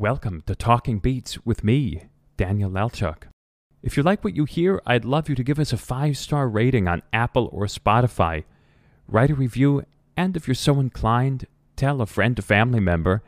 Welcome 0.00 0.42
to 0.46 0.54
Talking 0.54 0.98
Beats 0.98 1.44
with 1.44 1.62
me, 1.62 2.04
Daniel 2.38 2.70
Lelchuk. 2.70 3.24
If 3.82 3.98
you 3.98 4.02
like 4.02 4.24
what 4.24 4.34
you 4.34 4.46
hear, 4.46 4.80
I'd 4.86 5.04
love 5.04 5.28
you 5.28 5.34
to 5.34 5.44
give 5.44 5.58
us 5.58 5.74
a 5.74 5.76
five 5.76 6.16
star 6.16 6.48
rating 6.48 6.88
on 6.88 7.02
Apple 7.12 7.50
or 7.52 7.66
Spotify. 7.66 8.44
Write 9.06 9.28
a 9.28 9.34
review, 9.34 9.84
and 10.16 10.38
if 10.38 10.48
you're 10.48 10.54
so 10.54 10.80
inclined, 10.80 11.46
tell 11.76 12.00
a 12.00 12.06
friend 12.06 12.38
or 12.38 12.40
family 12.40 12.80
member. 12.80 13.22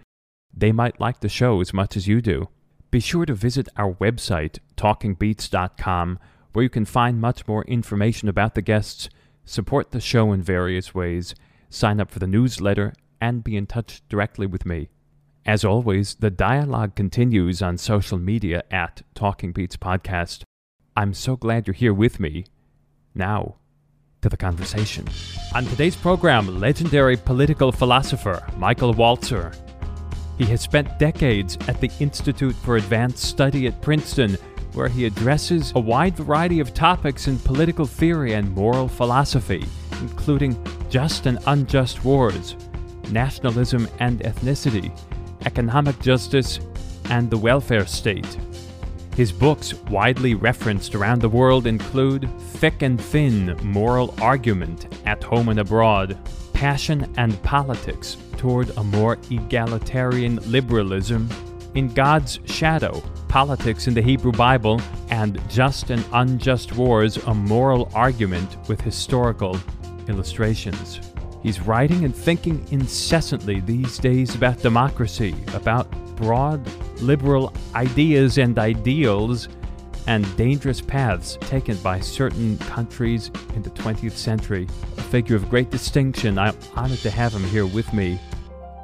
They 0.57 0.73
might 0.73 0.99
like 0.99 1.21
the 1.21 1.29
show 1.29 1.61
as 1.61 1.75
much 1.75 1.95
as 1.95 2.09
you 2.09 2.23
do. 2.23 2.49
Be 2.91 3.01
sure 3.01 3.27
to 3.27 3.35
visit 3.35 3.69
our 3.77 3.93
website, 3.93 4.59
talkingbeats.com, 4.79 6.19
where 6.55 6.63
you 6.63 6.71
can 6.71 6.87
find 6.87 7.21
much 7.21 7.47
more 7.47 7.65
information 7.65 8.31
about 8.31 8.55
the 8.55 8.63
guests, 8.63 9.11
support 9.45 9.91
the 9.91 10.01
show 10.01 10.33
in 10.33 10.41
various 10.41 10.95
ways, 10.95 11.35
sign 11.69 12.01
up 12.01 12.11
for 12.11 12.19
the 12.19 12.27
newsletter, 12.27 12.95
and 13.21 13.45
be 13.45 13.59
in 13.59 13.67
touch 13.67 14.01
directly 14.09 14.47
with 14.47 14.65
me. 14.65 14.89
As 15.45 15.65
always, 15.65 16.15
the 16.15 16.31
dialogue 16.31 16.95
continues 16.95 17.63
on 17.63 17.77
social 17.77 18.17
media 18.17 18.63
at 18.71 19.03
Talking 19.17 19.51
Beats 19.51 19.77
Podcast. 19.77 20.45
I'm 20.97 21.13
so 21.13 21.35
glad 21.35 21.67
you're 21.67 21.75
here 21.75 21.93
with 21.93 22.21
me. 22.21 22.45
Now, 23.13 23.57
to 24.21 24.29
the 24.29 24.37
conversation. 24.37 25.09
On 25.53 25.65
today's 25.65 25.97
program, 25.97 26.61
legendary 26.61 27.17
political 27.17 27.73
philosopher 27.73 28.47
Michael 28.57 28.95
Walzer. 28.95 29.53
He 30.39 30.45
has 30.45 30.61
spent 30.61 30.97
decades 31.01 31.59
at 31.67 31.81
the 31.81 31.91
Institute 31.99 32.55
for 32.55 32.77
Advanced 32.77 33.25
Study 33.25 33.67
at 33.67 33.83
Princeton, 33.83 34.35
where 34.75 34.89
he 34.89 35.07
addresses 35.07 35.73
a 35.75 35.81
wide 35.81 36.17
variety 36.17 36.61
of 36.61 36.73
topics 36.73 37.27
in 37.27 37.37
political 37.41 37.85
theory 37.85 38.35
and 38.35 38.55
moral 38.55 38.87
philosophy, 38.87 39.67
including 40.01 40.57
just 40.89 41.27
and 41.27 41.41
unjust 41.49 42.05
wars, 42.05 42.55
nationalism 43.11 43.89
and 43.99 44.21
ethnicity, 44.21 44.97
economic 45.47 45.99
justice, 46.01 46.61
and 47.11 47.31
the 47.31 47.37
welfare 47.37 47.87
state. 47.87 48.39
His 49.17 49.31
books, 49.31 49.75
widely 49.91 50.35
referenced 50.35 50.95
around 50.95 51.21
the 51.21 51.29
world, 51.29 51.67
include 51.67 52.31
Thick 52.55 52.81
and 52.83 52.99
Thin 52.99 53.59
Moral 53.63 54.15
Argument 54.23 54.87
at 55.05 55.23
Home 55.25 55.51
and 55.51 55.61
Abroad, 55.61 56.17
Passion 56.55 57.13
and 57.19 57.41
Politics 57.43 58.17
Toward 58.39 58.71
a 58.77 58.83
More 58.83 59.19
Egalitarian 59.31 60.37
Liberalism, 60.51 61.29
In 61.75 61.93
God's 61.93 62.41
Shadow 62.47 63.03
Politics 63.29 63.87
in 63.87 63.95
the 63.95 64.03
Hebrew 64.03 64.33
Bible, 64.33 64.81
and 65.11 65.41
Just 65.49 65.91
and 65.91 66.05
Unjust 66.13 66.73
Wars 66.73 67.17
A 67.19 67.35
Moral 67.35 67.91
Argument 67.95 68.57
with 68.69 68.81
Historical 68.81 69.59
Illustrations. 70.09 71.01
He's 71.43 71.61
writing 71.61 72.05
and 72.05 72.15
thinking 72.15 72.65
incessantly 72.71 73.61
these 73.61 73.99
days 73.99 74.35
about 74.35 74.59
democracy, 74.61 75.35
about 75.55 75.91
broad 76.17 76.65
liberal 77.01 77.53
ideas 77.75 78.39
and 78.39 78.59
ideals, 78.59 79.49
and 80.07 80.25
dangerous 80.37 80.81
paths 80.81 81.39
taken 81.41 81.77
by 81.79 82.01
certain 82.01 82.59
countries 82.59 83.31
in 83.55 83.63
the 83.63 83.71
20th 83.71 84.13
century. 84.13 84.69
A 84.99 85.03
figure 85.03 85.37
of 85.37 85.49
great 85.51 85.71
distinction. 85.71 86.39
I'm 86.39 86.57
honored 86.75 86.99
to 87.01 87.11
have 87.11 87.33
him 87.33 87.45
here 87.45 87.67
with 87.67 87.93
me. 87.93 88.21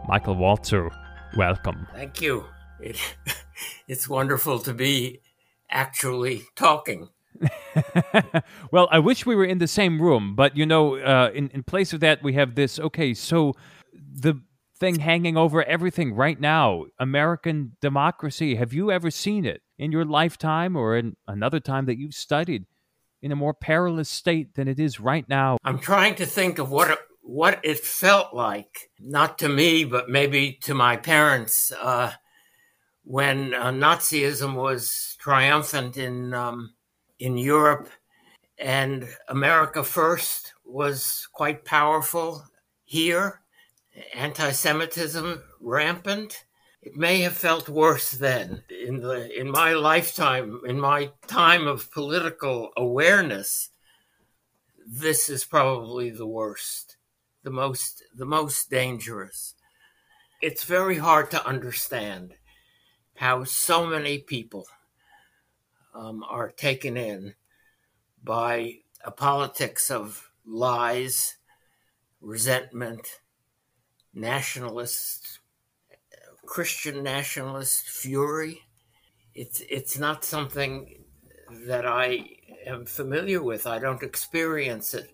Michael 0.08 0.36
Walzer, 0.36 0.90
welcome. 1.36 1.86
Thank 1.94 2.20
you. 2.20 2.44
It, 2.80 2.98
it's 3.88 4.08
wonderful 4.08 4.58
to 4.60 4.74
be 4.74 5.20
actually 5.70 6.42
talking. 6.56 7.08
well, 8.72 8.88
I 8.90 8.98
wish 8.98 9.26
we 9.26 9.36
were 9.36 9.44
in 9.44 9.58
the 9.58 9.68
same 9.68 10.00
room, 10.00 10.34
but 10.34 10.56
you 10.56 10.66
know, 10.66 10.96
uh, 10.96 11.30
in 11.34 11.48
in 11.50 11.62
place 11.62 11.92
of 11.92 12.00
that, 12.00 12.22
we 12.22 12.32
have 12.34 12.54
this. 12.54 12.78
Okay, 12.78 13.14
so 13.14 13.54
the 13.94 14.40
thing 14.78 15.00
hanging 15.00 15.36
over 15.36 15.62
everything 15.64 16.14
right 16.14 16.40
now, 16.40 16.84
American 16.98 17.76
democracy. 17.80 18.54
Have 18.54 18.72
you 18.72 18.90
ever 18.90 19.10
seen 19.10 19.44
it 19.44 19.62
in 19.78 19.92
your 19.92 20.04
lifetime 20.04 20.76
or 20.76 20.96
in 20.96 21.16
another 21.26 21.60
time 21.60 21.86
that 21.86 21.98
you've 21.98 22.14
studied 22.14 22.64
in 23.20 23.32
a 23.32 23.36
more 23.36 23.54
perilous 23.54 24.08
state 24.08 24.54
than 24.54 24.68
it 24.68 24.78
is 24.78 25.00
right 25.00 25.28
now? 25.28 25.58
I'm 25.64 25.78
trying 25.78 26.14
to 26.16 26.26
think 26.26 26.58
of 26.58 26.70
what 26.70 26.90
it, 26.90 26.98
what 27.22 27.60
it 27.64 27.80
felt 27.80 28.32
like, 28.32 28.90
not 29.00 29.38
to 29.38 29.48
me, 29.48 29.84
but 29.84 30.08
maybe 30.08 30.58
to 30.62 30.74
my 30.74 30.96
parents, 30.96 31.72
uh, 31.80 32.12
when 33.02 33.54
uh, 33.54 33.70
Nazism 33.70 34.54
was 34.54 35.16
triumphant 35.18 35.96
in. 35.96 36.34
Um, 36.34 36.74
in 37.18 37.36
Europe, 37.36 37.88
and 38.58 39.08
America 39.28 39.84
First 39.84 40.52
was 40.64 41.28
quite 41.32 41.64
powerful 41.64 42.44
here. 42.84 43.40
Anti 44.14 44.50
Semitism 44.50 45.42
rampant. 45.60 46.44
It 46.82 46.96
may 46.96 47.20
have 47.20 47.36
felt 47.36 47.68
worse 47.68 48.12
then. 48.12 48.62
In, 48.70 49.00
the, 49.00 49.28
in 49.38 49.50
my 49.50 49.74
lifetime, 49.74 50.60
in 50.66 50.78
my 50.78 51.10
time 51.26 51.66
of 51.66 51.90
political 51.90 52.70
awareness, 52.76 53.70
this 54.86 55.28
is 55.28 55.44
probably 55.44 56.10
the 56.10 56.26
worst, 56.26 56.96
the 57.42 57.50
most, 57.50 58.04
the 58.14 58.24
most 58.24 58.70
dangerous. 58.70 59.54
It's 60.40 60.64
very 60.64 60.98
hard 60.98 61.30
to 61.32 61.46
understand 61.46 62.34
how 63.16 63.42
so 63.44 63.84
many 63.84 64.18
people 64.18 64.66
um, 65.98 66.24
are 66.28 66.50
taken 66.50 66.96
in 66.96 67.34
by 68.22 68.78
a 69.04 69.10
politics 69.10 69.90
of 69.90 70.30
lies, 70.46 71.36
resentment, 72.20 73.20
nationalist, 74.14 75.40
Christian 76.46 77.02
nationalist 77.02 77.88
fury. 77.88 78.62
It's 79.34 79.60
it's 79.68 79.98
not 79.98 80.24
something 80.24 81.04
that 81.66 81.86
I 81.86 82.24
am 82.64 82.86
familiar 82.86 83.42
with. 83.42 83.66
I 83.66 83.78
don't 83.78 84.02
experience 84.02 84.94
it 84.94 85.10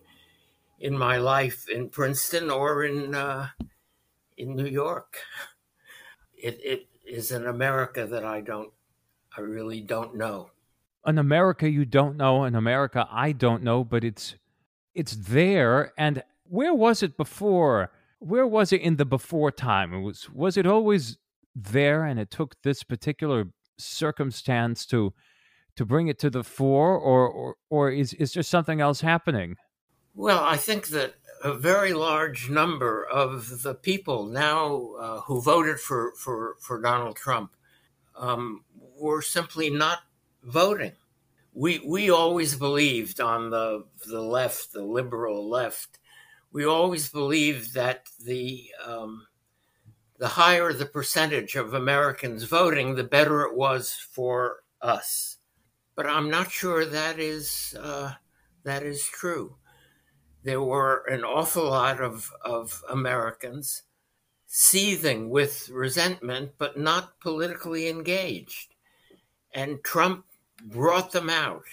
in 0.79 0.97
my 0.97 1.17
life 1.17 1.67
in 1.69 1.89
Princeton 1.89 2.51
or 2.51 2.83
in 2.83 3.15
uh, 3.15 3.49
in 4.37 4.55
New 4.55 4.67
York. 4.67 5.17
It 6.35 6.59
it 6.63 6.87
is 7.05 7.31
an 7.31 7.47
America 7.47 8.05
that 8.05 8.23
I 8.23 8.41
don't 8.41 8.71
I 9.35 9.41
really 9.41 9.81
don't 9.81 10.15
know 10.15 10.51
an 11.05 11.17
America 11.17 11.69
you 11.69 11.85
don't 11.85 12.17
know, 12.17 12.43
an 12.43 12.55
America 12.55 13.07
I 13.11 13.31
don't 13.31 13.63
know, 13.63 13.83
but 13.83 14.03
it's 14.03 14.35
it's 14.93 15.15
there. 15.15 15.93
And 15.97 16.23
where 16.43 16.73
was 16.73 17.03
it 17.03 17.17
before? 17.17 17.91
Where 18.19 18.47
was 18.47 18.71
it 18.71 18.81
in 18.81 18.95
the 18.95 19.05
before 19.05 19.51
time? 19.51 19.93
It 19.93 20.01
was 20.01 20.29
was 20.29 20.57
it 20.57 20.65
always 20.65 21.17
there, 21.55 22.03
and 22.03 22.19
it 22.19 22.31
took 22.31 22.61
this 22.61 22.83
particular 22.83 23.47
circumstance 23.77 24.85
to 24.87 25.13
to 25.75 25.85
bring 25.85 26.07
it 26.07 26.17
to 26.19 26.29
the 26.29 26.43
fore, 26.43 26.97
or 26.97 27.27
or, 27.27 27.55
or 27.69 27.91
is 27.91 28.13
is 28.13 28.33
there 28.33 28.43
something 28.43 28.81
else 28.81 29.01
happening? 29.01 29.57
Well, 30.15 30.43
I 30.43 30.55
think 30.55 30.87
that 30.87 31.15
a 31.43 31.53
very 31.53 31.93
large 31.93 32.49
number 32.49 33.05
of 33.05 33.61
the 33.63 33.75
people 33.75 34.25
now 34.25 34.93
uh, 34.99 35.19
who 35.21 35.41
voted 35.41 35.79
for, 35.79 36.13
for, 36.15 36.55
for 36.59 36.81
Donald 36.81 37.17
Trump 37.17 37.51
um, 38.17 38.63
were 38.97 39.21
simply 39.21 39.69
not 39.69 39.99
voting. 40.45 40.93
We 41.53 41.79
we 41.79 42.09
always 42.09 42.55
believed 42.55 43.19
on 43.19 43.49
the 43.49 43.85
the 44.05 44.21
left, 44.21 44.73
the 44.73 44.83
liberal 44.83 45.49
left, 45.49 45.99
we 46.55 46.65
always 46.65 47.09
believed 47.09 47.73
that 47.73 48.07
the 48.23 48.71
um, 48.85 49.27
the 50.17 50.29
higher 50.29 50.71
the 50.71 50.85
percentage 50.85 51.55
of 51.55 51.73
Americans 51.73 52.43
voting, 52.43 52.95
the 52.95 53.03
better 53.03 53.41
it 53.41 53.57
was 53.57 53.91
for 53.91 54.63
us. 54.81 55.35
But 55.97 56.07
I'm 56.07 56.29
not 56.29 56.51
sure 56.51 56.85
that 56.85 57.19
is 57.19 57.75
uh, 57.77 58.13
that 58.63 58.83
is 58.83 59.03
true. 59.05 59.57
There 60.43 60.61
were 60.61 61.03
an 61.09 61.25
awful 61.25 61.65
lot 61.65 61.99
of, 61.99 62.31
of 62.41 62.81
Americans 62.89 63.83
seething 64.45 65.29
with 65.29 65.67
resentment, 65.67 66.51
but 66.57 66.77
not 66.77 67.19
politically 67.19 67.89
engaged. 67.89 68.75
And 69.53 69.83
Trump 69.83 70.23
brought 70.65 71.11
them 71.11 71.29
out 71.29 71.63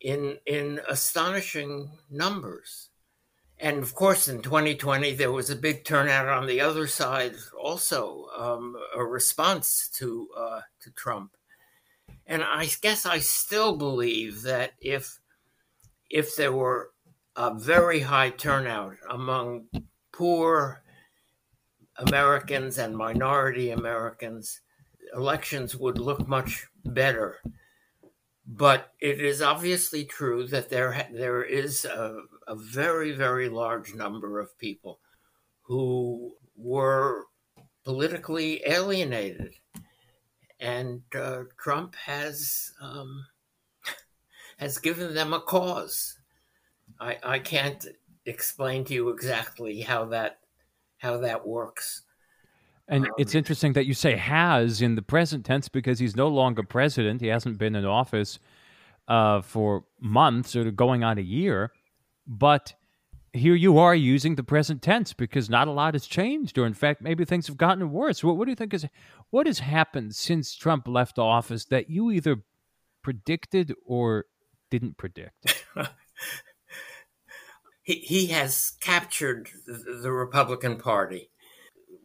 in 0.00 0.38
in 0.46 0.80
astonishing 0.88 1.90
numbers. 2.10 2.90
And 3.60 3.82
of 3.82 3.94
course, 3.94 4.28
in 4.28 4.40
2020, 4.40 5.14
there 5.14 5.32
was 5.32 5.50
a 5.50 5.56
big 5.56 5.84
turnout 5.84 6.28
on 6.28 6.46
the 6.46 6.60
other 6.60 6.86
side, 6.86 7.34
also 7.60 8.26
um, 8.36 8.76
a 8.96 9.04
response 9.04 9.88
to 9.94 10.28
uh, 10.36 10.60
to 10.80 10.90
Trump. 10.92 11.32
And 12.26 12.42
I 12.42 12.68
guess 12.80 13.04
I 13.04 13.18
still 13.18 13.76
believe 13.76 14.42
that 14.42 14.72
if 14.80 15.18
if 16.08 16.36
there 16.36 16.52
were 16.52 16.90
a 17.36 17.54
very 17.54 18.00
high 18.00 18.30
turnout 18.30 18.96
among 19.10 19.66
poor 20.12 20.82
Americans 21.96 22.78
and 22.78 22.96
minority 22.96 23.70
Americans, 23.70 24.60
elections 25.14 25.74
would 25.74 25.98
look 25.98 26.28
much 26.28 26.66
better 26.84 27.40
but 28.48 28.94
it 28.98 29.20
is 29.20 29.42
obviously 29.42 30.04
true 30.04 30.46
that 30.46 30.70
there 30.70 31.06
there 31.12 31.42
is 31.44 31.84
a, 31.84 32.22
a 32.46 32.56
very 32.56 33.12
very 33.12 33.48
large 33.48 33.94
number 33.94 34.40
of 34.40 34.58
people 34.58 35.00
who 35.62 36.32
were 36.56 37.26
politically 37.84 38.62
alienated 38.66 39.54
and 40.60 41.02
uh, 41.14 41.42
Trump 41.58 41.94
has 41.94 42.72
um, 42.80 43.26
has 44.58 44.78
given 44.78 45.14
them 45.14 45.32
a 45.32 45.40
cause. 45.40 46.18
I, 47.00 47.18
I 47.22 47.38
can't 47.38 47.84
explain 48.26 48.84
to 48.84 48.94
you 48.94 49.10
exactly 49.10 49.80
how 49.80 50.06
that 50.06 50.40
how 50.98 51.18
that 51.18 51.46
works. 51.46 52.02
And 52.88 53.04
um, 53.04 53.12
it's 53.18 53.34
interesting 53.34 53.74
that 53.74 53.86
you 53.86 53.94
say 53.94 54.16
has 54.16 54.80
in 54.80 54.94
the 54.94 55.02
present 55.02 55.44
tense 55.44 55.68
because 55.68 55.98
he's 55.98 56.16
no 56.16 56.28
longer 56.28 56.62
president. 56.62 57.20
He 57.20 57.26
hasn't 57.28 57.58
been 57.58 57.74
in 57.74 57.84
office 57.84 58.38
uh, 59.06 59.42
for 59.42 59.84
months 60.00 60.56
or 60.56 60.70
going 60.70 61.04
on 61.04 61.18
a 61.18 61.22
year. 61.22 61.72
But 62.26 62.74
here 63.32 63.54
you 63.54 63.78
are 63.78 63.94
using 63.94 64.34
the 64.34 64.42
present 64.42 64.82
tense 64.82 65.12
because 65.12 65.50
not 65.50 65.68
a 65.68 65.70
lot 65.70 65.94
has 65.94 66.06
changed, 66.06 66.58
or 66.58 66.66
in 66.66 66.74
fact, 66.74 67.02
maybe 67.02 67.24
things 67.24 67.46
have 67.46 67.56
gotten 67.56 67.90
worse. 67.90 68.24
What, 68.24 68.36
what 68.36 68.46
do 68.46 68.50
you 68.50 68.56
think 68.56 68.74
is 68.74 68.86
what 69.30 69.46
has 69.46 69.58
happened 69.58 70.14
since 70.14 70.54
Trump 70.54 70.88
left 70.88 71.18
office 71.18 71.66
that 71.66 71.90
you 71.90 72.10
either 72.10 72.42
predicted 73.02 73.74
or 73.84 74.26
didn't 74.70 74.96
predict? 74.96 75.64
he, 77.82 77.94
he 77.94 78.26
has 78.26 78.72
captured 78.80 79.48
the 79.66 80.12
Republican 80.12 80.78
Party. 80.78 81.30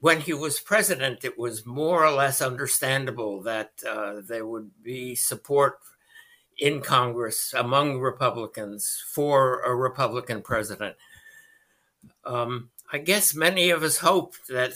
When 0.03 0.19
he 0.19 0.33
was 0.33 0.59
president, 0.59 1.23
it 1.23 1.39
was 1.39 1.65
more 1.65 2.05
or 2.05 2.11
less 2.11 2.41
understandable 2.41 3.41
that 3.43 3.71
uh, 3.89 4.15
there 4.19 4.45
would 4.45 4.69
be 4.83 5.15
support 5.15 5.79
in 6.57 6.81
Congress 6.81 7.53
among 7.57 8.01
Republicans 8.01 9.01
for 9.07 9.61
a 9.61 9.73
Republican 9.73 10.41
president. 10.41 10.97
Um, 12.25 12.69
I 12.91 12.97
guess 12.97 13.33
many 13.33 13.69
of 13.69 13.81
us 13.81 13.99
hoped 13.99 14.49
that 14.49 14.73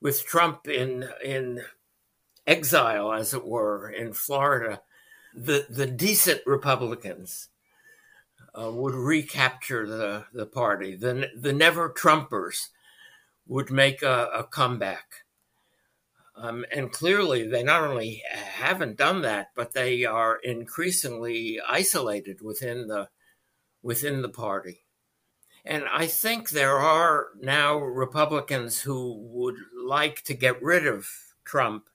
with 0.00 0.26
Trump 0.26 0.66
in 0.66 1.08
in 1.24 1.62
exile, 2.44 3.12
as 3.12 3.32
it 3.32 3.46
were, 3.46 3.90
in 3.90 4.12
Florida, 4.12 4.82
the 5.32 5.64
the 5.70 5.86
decent 5.86 6.40
Republicans 6.44 7.50
uh, 8.60 8.68
would 8.72 8.96
recapture 8.96 9.86
the 9.86 10.24
the 10.32 10.46
party. 10.46 10.96
The 10.96 11.30
the 11.36 11.52
never 11.52 11.88
Trumpers 11.88 12.70
would 13.50 13.68
make 13.68 14.00
a, 14.02 14.28
a 14.32 14.44
comeback. 14.44 15.24
Um, 16.36 16.64
and 16.72 16.92
clearly, 16.92 17.48
they 17.48 17.64
not 17.64 17.82
only 17.82 18.22
haven't 18.30 18.96
done 18.96 19.22
that, 19.22 19.48
but 19.56 19.72
they 19.72 20.04
are 20.04 20.38
increasingly 20.44 21.60
isolated 21.68 22.40
within 22.40 22.86
the 22.86 23.08
within 23.82 24.22
the 24.22 24.28
party. 24.28 24.86
And 25.64 25.84
I 25.92 26.06
think 26.06 26.50
there 26.50 26.78
are 26.78 27.30
now 27.40 27.76
Republicans 27.78 28.80
who 28.80 29.18
would 29.32 29.56
like 29.84 30.22
to 30.24 30.34
get 30.34 30.62
rid 30.62 30.86
of 30.86 31.08
Trump 31.44 31.88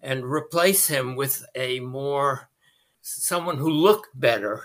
and 0.00 0.24
replace 0.24 0.86
him 0.86 1.14
with 1.14 1.44
a 1.54 1.80
more 1.80 2.48
someone 3.02 3.58
who 3.58 3.70
looked 3.70 4.18
better 4.18 4.64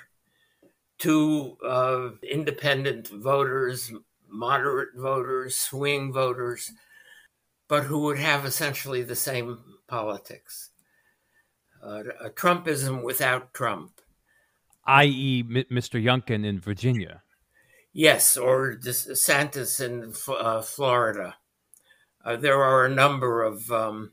to 0.99 1.57
uh, 1.63 2.09
independent 2.23 3.09
voters, 3.09 3.91
moderate 4.37 4.95
voters, 4.95 5.55
swing 5.55 6.11
voters, 6.13 6.71
but 7.67 7.83
who 7.83 7.99
would 7.99 8.19
have 8.19 8.45
essentially 8.45 9.01
the 9.01 9.15
same 9.15 9.59
politics. 9.87 10.69
Uh, 11.83 12.03
a 12.21 12.29
Trumpism 12.29 13.03
without 13.03 13.53
Trump. 13.53 14.01
I.e., 14.85 15.43
Mr. 15.43 16.01
Youngkin 16.01 16.45
in 16.45 16.59
Virginia. 16.59 17.21
Yes, 17.93 18.35
or 18.35 18.75
DeSantis 18.75 19.79
in 19.79 20.13
uh, 20.27 20.61
Florida. 20.61 21.35
Uh, 22.23 22.35
there 22.35 22.61
are 22.61 22.85
a 22.85 22.93
number 22.93 23.43
of 23.43 23.71
um, 23.71 24.11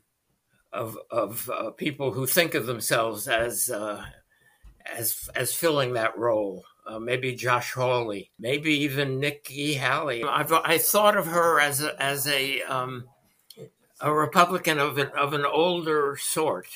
of, 0.71 0.97
of 1.11 1.49
uh, 1.49 1.71
people 1.71 2.11
who 2.11 2.25
think 2.25 2.53
of 2.53 2.65
themselves 2.65 3.27
as 3.27 3.69
uh, 3.69 4.05
as 4.85 5.29
as 5.35 5.53
filling 5.53 5.93
that 5.93 6.17
role. 6.17 6.63
Uh, 6.85 6.99
maybe 6.99 7.33
Josh 7.33 7.71
Hawley, 7.71 8.31
maybe 8.37 8.73
even 8.73 9.19
Nikki 9.19 9.73
Haley. 9.73 10.21
I've 10.23 10.51
I 10.51 10.77
thought 10.77 11.15
of 11.15 11.27
her 11.27 11.59
as 11.59 11.81
a, 11.81 12.01
as 12.01 12.27
a 12.27 12.61
um, 12.63 13.05
a 14.01 14.13
Republican 14.13 14.79
of 14.79 14.97
an 14.97 15.07
of 15.17 15.33
an 15.33 15.45
older 15.45 16.17
sort, 16.19 16.67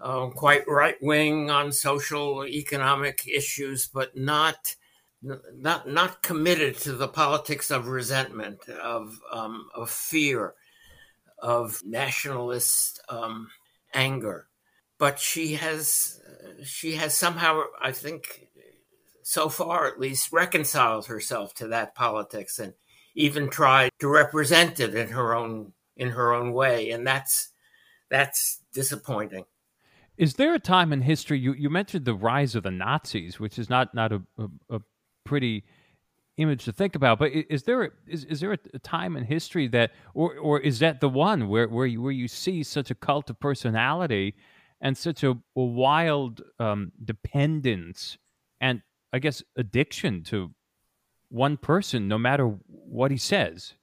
uh, 0.00 0.28
quite 0.28 0.66
right 0.66 0.96
wing 1.02 1.50
on 1.50 1.72
social 1.72 2.46
economic 2.46 3.28
issues, 3.28 3.86
but 3.86 4.16
not 4.16 4.76
not 5.22 5.86
not 5.88 6.22
committed 6.22 6.78
to 6.78 6.92
the 6.92 7.08
politics 7.08 7.70
of 7.70 7.88
resentment, 7.88 8.66
of 8.82 9.20
um, 9.30 9.68
of 9.74 9.90
fear, 9.90 10.54
of 11.38 11.82
nationalist 11.84 12.98
um, 13.10 13.50
anger. 13.92 14.48
But 14.96 15.18
she 15.18 15.54
has 15.54 16.18
she 16.64 16.94
has 16.94 17.16
somehow, 17.16 17.64
I 17.78 17.92
think, 17.92 18.48
so 19.24 19.48
far 19.48 19.86
at 19.86 19.98
least, 19.98 20.32
reconciled 20.32 21.06
herself 21.06 21.54
to 21.54 21.68
that 21.68 21.94
politics 21.94 22.58
and 22.58 22.74
even 23.14 23.48
tried 23.48 23.90
to 23.98 24.08
represent 24.08 24.78
it 24.80 24.94
in 24.94 25.08
her 25.08 25.34
own 25.34 25.72
in 25.96 26.10
her 26.10 26.32
own 26.32 26.52
way, 26.52 26.90
and 26.90 27.06
that's 27.06 27.50
that's 28.10 28.60
disappointing. 28.72 29.44
Is 30.16 30.34
there 30.34 30.54
a 30.54 30.60
time 30.60 30.92
in 30.92 31.00
history 31.00 31.38
you, 31.38 31.54
you 31.54 31.70
mentioned 31.70 32.04
the 32.04 32.14
rise 32.14 32.54
of 32.54 32.62
the 32.62 32.70
Nazis, 32.70 33.40
which 33.40 33.58
is 33.58 33.70
not 33.70 33.94
not 33.94 34.12
a, 34.12 34.22
a, 34.38 34.76
a 34.76 34.80
pretty 35.24 35.64
image 36.36 36.64
to 36.64 36.72
think 36.72 36.94
about. 36.94 37.18
But 37.18 37.32
is 37.32 37.62
there 37.62 37.84
a, 37.84 37.90
is, 38.06 38.24
is 38.24 38.40
there 38.40 38.52
a 38.52 38.78
time 38.80 39.16
in 39.16 39.24
history 39.24 39.68
that, 39.68 39.92
or 40.14 40.36
or 40.36 40.60
is 40.60 40.80
that 40.80 41.00
the 41.00 41.08
one 41.08 41.48
where 41.48 41.68
where 41.68 41.86
you, 41.86 42.02
where 42.02 42.12
you 42.12 42.28
see 42.28 42.62
such 42.62 42.90
a 42.90 42.94
cult 42.94 43.30
of 43.30 43.40
personality 43.40 44.34
and 44.80 44.96
such 44.98 45.22
a, 45.22 45.30
a 45.30 45.62
wild 45.62 46.42
um, 46.58 46.92
dependence 47.04 48.18
and 48.60 48.82
I 49.14 49.18
guess 49.20 49.42
addiction 49.56 50.22
to 50.24 50.50
one 51.28 51.56
person, 51.56 52.08
no 52.08 52.18
matter 52.18 52.46
what 52.66 53.10
he 53.10 53.16
says? 53.16 53.74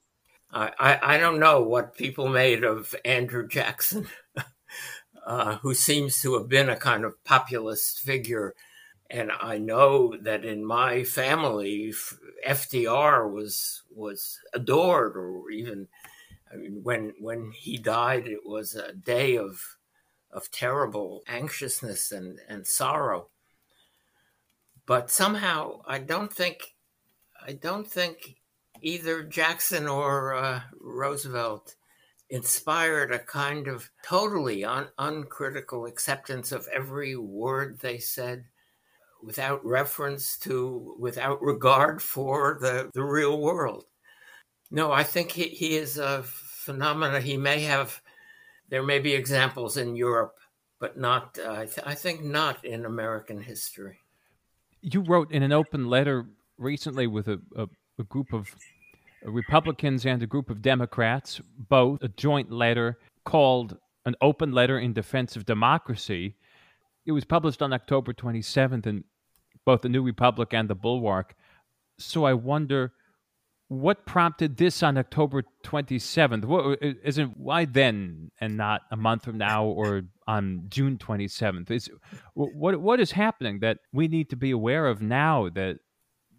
I, 0.52 0.98
I 1.02 1.18
don't 1.18 1.40
know 1.40 1.62
what 1.62 1.96
people 1.96 2.28
made 2.28 2.62
of 2.62 2.94
Andrew 3.06 3.48
Jackson, 3.48 4.06
uh, 5.26 5.56
who 5.56 5.72
seems 5.72 6.20
to 6.20 6.34
have 6.34 6.48
been 6.48 6.68
a 6.68 6.76
kind 6.76 7.04
of 7.04 7.22
populist 7.24 8.00
figure 8.00 8.54
and 9.12 9.30
I 9.30 9.58
know 9.58 10.16
that 10.22 10.42
in 10.46 10.64
my 10.64 11.04
family, 11.04 11.92
FDR 12.48 13.30
was 13.30 13.82
was 13.94 14.38
adored, 14.54 15.16
or 15.18 15.50
even 15.50 15.86
I 16.50 16.56
mean, 16.56 16.80
when 16.82 17.12
when 17.20 17.52
he 17.52 17.76
died, 17.76 18.26
it 18.26 18.40
was 18.46 18.74
a 18.74 18.94
day 18.94 19.36
of 19.36 19.60
of 20.32 20.50
terrible 20.50 21.22
anxiousness 21.28 22.10
and, 22.10 22.38
and 22.48 22.66
sorrow. 22.66 23.28
But 24.86 25.10
somehow, 25.10 25.82
I 25.86 25.98
don't 25.98 26.32
think 26.32 26.74
I 27.46 27.52
don't 27.52 27.86
think 27.86 28.36
either 28.80 29.22
Jackson 29.22 29.86
or 29.88 30.34
uh, 30.34 30.60
Roosevelt 30.80 31.74
inspired 32.30 33.12
a 33.12 33.18
kind 33.18 33.68
of 33.68 33.90
totally 34.02 34.64
un- 34.64 34.88
uncritical 34.98 35.86
acceptance 35.86 36.52
of 36.52 36.68
every 36.72 37.16
word 37.16 37.78
they 37.80 37.98
said 37.98 38.44
without 39.22 39.64
reference 39.64 40.38
to, 40.38 40.96
without 40.98 41.42
regard 41.42 42.02
for 42.02 42.58
the, 42.60 42.90
the 42.94 43.02
real 43.02 43.40
world. 43.40 43.84
No, 44.70 44.90
I 44.90 45.04
think 45.04 45.30
he, 45.30 45.44
he 45.44 45.76
is 45.76 45.98
a 45.98 46.22
phenomenon. 46.24 47.22
He 47.22 47.36
may 47.36 47.60
have, 47.60 48.00
there 48.68 48.82
may 48.82 48.98
be 48.98 49.12
examples 49.12 49.76
in 49.76 49.94
Europe, 49.94 50.38
but 50.80 50.98
not, 50.98 51.38
uh, 51.44 51.52
I, 51.52 51.66
th- 51.66 51.86
I 51.86 51.94
think 51.94 52.24
not 52.24 52.64
in 52.64 52.84
American 52.86 53.40
history. 53.40 53.98
You 54.82 55.00
wrote 55.00 55.30
in 55.30 55.42
an 55.42 55.52
open 55.52 55.88
letter 55.88 56.26
recently 56.58 57.06
with 57.06 57.28
a, 57.28 57.40
a, 57.56 57.68
a 57.98 58.04
group 58.04 58.32
of 58.32 58.54
Republicans 59.24 60.04
and 60.04 60.22
a 60.22 60.26
group 60.26 60.50
of 60.50 60.60
Democrats, 60.60 61.40
both 61.56 62.02
a 62.02 62.08
joint 62.08 62.50
letter 62.50 62.98
called 63.24 63.78
An 64.04 64.16
Open 64.20 64.52
Letter 64.52 64.78
in 64.78 64.92
Defense 64.92 65.36
of 65.36 65.46
Democracy. 65.46 66.34
It 67.06 67.12
was 67.12 67.24
published 67.24 67.62
on 67.62 67.72
October 67.72 68.12
27th, 68.12 68.86
in 68.86 69.04
both 69.64 69.82
the 69.82 69.88
New 69.88 70.02
Republic 70.02 70.52
and 70.52 70.68
the 70.68 70.74
Bulwark. 70.74 71.34
So 71.98 72.24
I 72.24 72.34
wonder 72.34 72.92
what 73.72 74.04
prompted 74.04 74.58
this 74.58 74.82
on 74.82 74.98
October 74.98 75.42
27th? 75.64 76.44
What, 76.44 76.78
isn't 76.82 77.36
why 77.38 77.64
then 77.64 78.30
and 78.38 78.56
not 78.58 78.82
a 78.90 78.96
month 78.96 79.24
from 79.24 79.38
now 79.38 79.64
or 79.64 80.02
on 80.26 80.64
June 80.68 80.98
27th? 80.98 81.70
Is 81.70 81.90
what 82.34 82.80
what 82.80 83.00
is 83.00 83.12
happening 83.12 83.60
that 83.60 83.78
we 83.92 84.08
need 84.08 84.28
to 84.30 84.36
be 84.36 84.50
aware 84.50 84.86
of 84.86 85.00
now 85.00 85.48
that 85.50 85.78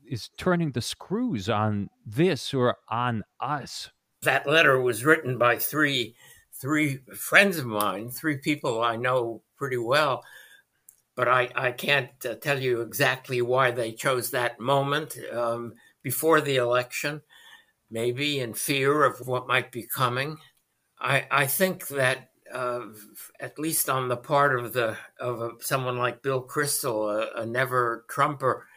is 0.08 0.30
turning 0.38 0.72
the 0.72 0.82
screws 0.82 1.50
on 1.50 1.90
this 2.06 2.54
or 2.54 2.78
on 2.90 3.24
us? 3.40 3.90
That 4.22 4.48
letter 4.48 4.80
was 4.80 5.04
written 5.04 5.40
by 5.40 5.58
three 5.58 6.16
three 6.54 7.00
friends 7.16 7.58
of 7.58 7.66
mine, 7.66 8.12
three 8.12 8.38
people 8.38 8.84
I 8.84 8.96
know 8.96 9.42
pretty 9.58 9.78
well 9.78 10.24
but 11.16 11.28
I, 11.28 11.50
I 11.56 11.72
can't 11.72 12.10
uh, 12.28 12.34
tell 12.36 12.60
you 12.60 12.82
exactly 12.82 13.40
why 13.42 13.70
they 13.70 13.92
chose 13.92 14.32
that 14.32 14.60
moment 14.60 15.16
um, 15.32 15.74
before 16.04 16.42
the 16.42 16.58
election, 16.58 17.22
maybe 17.90 18.40
in 18.40 18.54
fear 18.54 19.04
of 19.04 19.28
what 19.28 19.48
might 19.48 19.72
be 19.72 19.84
coming. 19.84 20.38
I, 21.00 21.26
I 21.32 21.48
think 21.48 21.88
that 21.88 22.30
uh, 22.54 22.82
at 23.40 23.58
least 23.58 23.90
on 23.90 24.08
the 24.08 24.18
part 24.18 24.58
of 24.58 24.74
the 24.74 24.96
of 25.20 25.42
a, 25.42 25.52
someone 25.60 25.98
like 25.98 26.22
Bill 26.22 26.44
Kristol, 26.44 27.12
a, 27.12 27.42
a, 27.42 27.46
never 27.46 28.06
Trumper, 28.10 28.68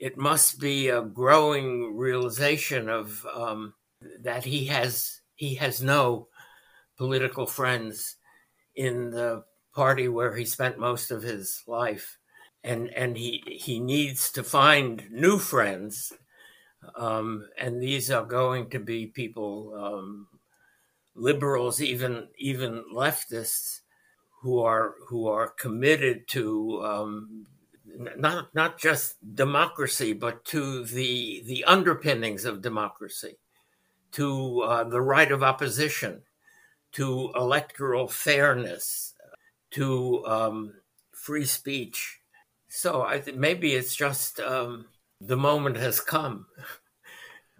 it 0.00 0.18
must 0.18 0.58
be 0.58 0.88
a 0.88 1.02
growing 1.02 1.96
realization 1.96 2.88
of 2.88 3.24
um, 3.32 3.74
that 4.20 4.44
he 4.44 4.64
has 4.66 5.20
he 5.36 5.54
has 5.54 5.80
no 5.80 6.28
political 6.96 7.46
friends 7.46 8.16
in 8.74 9.10
the 9.10 9.44
party 9.74 10.08
where 10.08 10.34
he 10.34 10.44
spent 10.44 10.78
most 10.78 11.10
of 11.10 11.22
his 11.22 11.62
life, 11.66 12.18
and 12.64 12.90
and 12.90 13.16
he 13.16 13.42
he 13.46 13.78
needs 13.78 14.32
to 14.32 14.42
find 14.42 15.04
new 15.10 15.38
friends, 15.38 16.12
um, 16.96 17.48
and 17.58 17.80
these 17.82 18.10
are 18.10 18.24
going 18.24 18.70
to 18.70 18.78
be 18.78 19.06
people, 19.06 19.74
um, 19.76 20.28
liberals, 21.14 21.80
even 21.80 22.28
even 22.38 22.84
leftists, 22.92 23.80
who 24.42 24.60
are 24.60 24.94
who 25.08 25.28
are 25.28 25.48
committed 25.48 26.28
to. 26.28 26.82
Um, 26.84 27.46
not 28.16 28.54
not 28.54 28.78
just 28.78 29.16
democracy, 29.34 30.12
but 30.12 30.44
to 30.46 30.84
the 30.84 31.42
the 31.46 31.64
underpinnings 31.64 32.44
of 32.44 32.62
democracy, 32.62 33.36
to 34.12 34.60
uh, 34.62 34.84
the 34.84 35.00
right 35.00 35.30
of 35.30 35.42
opposition, 35.42 36.22
to 36.92 37.32
electoral 37.34 38.08
fairness, 38.08 39.14
to 39.72 40.24
um, 40.26 40.74
free 41.12 41.44
speech. 41.44 42.20
So 42.68 43.02
I 43.02 43.18
th- 43.18 43.36
maybe 43.36 43.74
it's 43.74 43.94
just 43.94 44.40
um, 44.40 44.86
the 45.26 45.36
moment 45.36 45.76
has 45.76 46.00
come. 46.00 46.46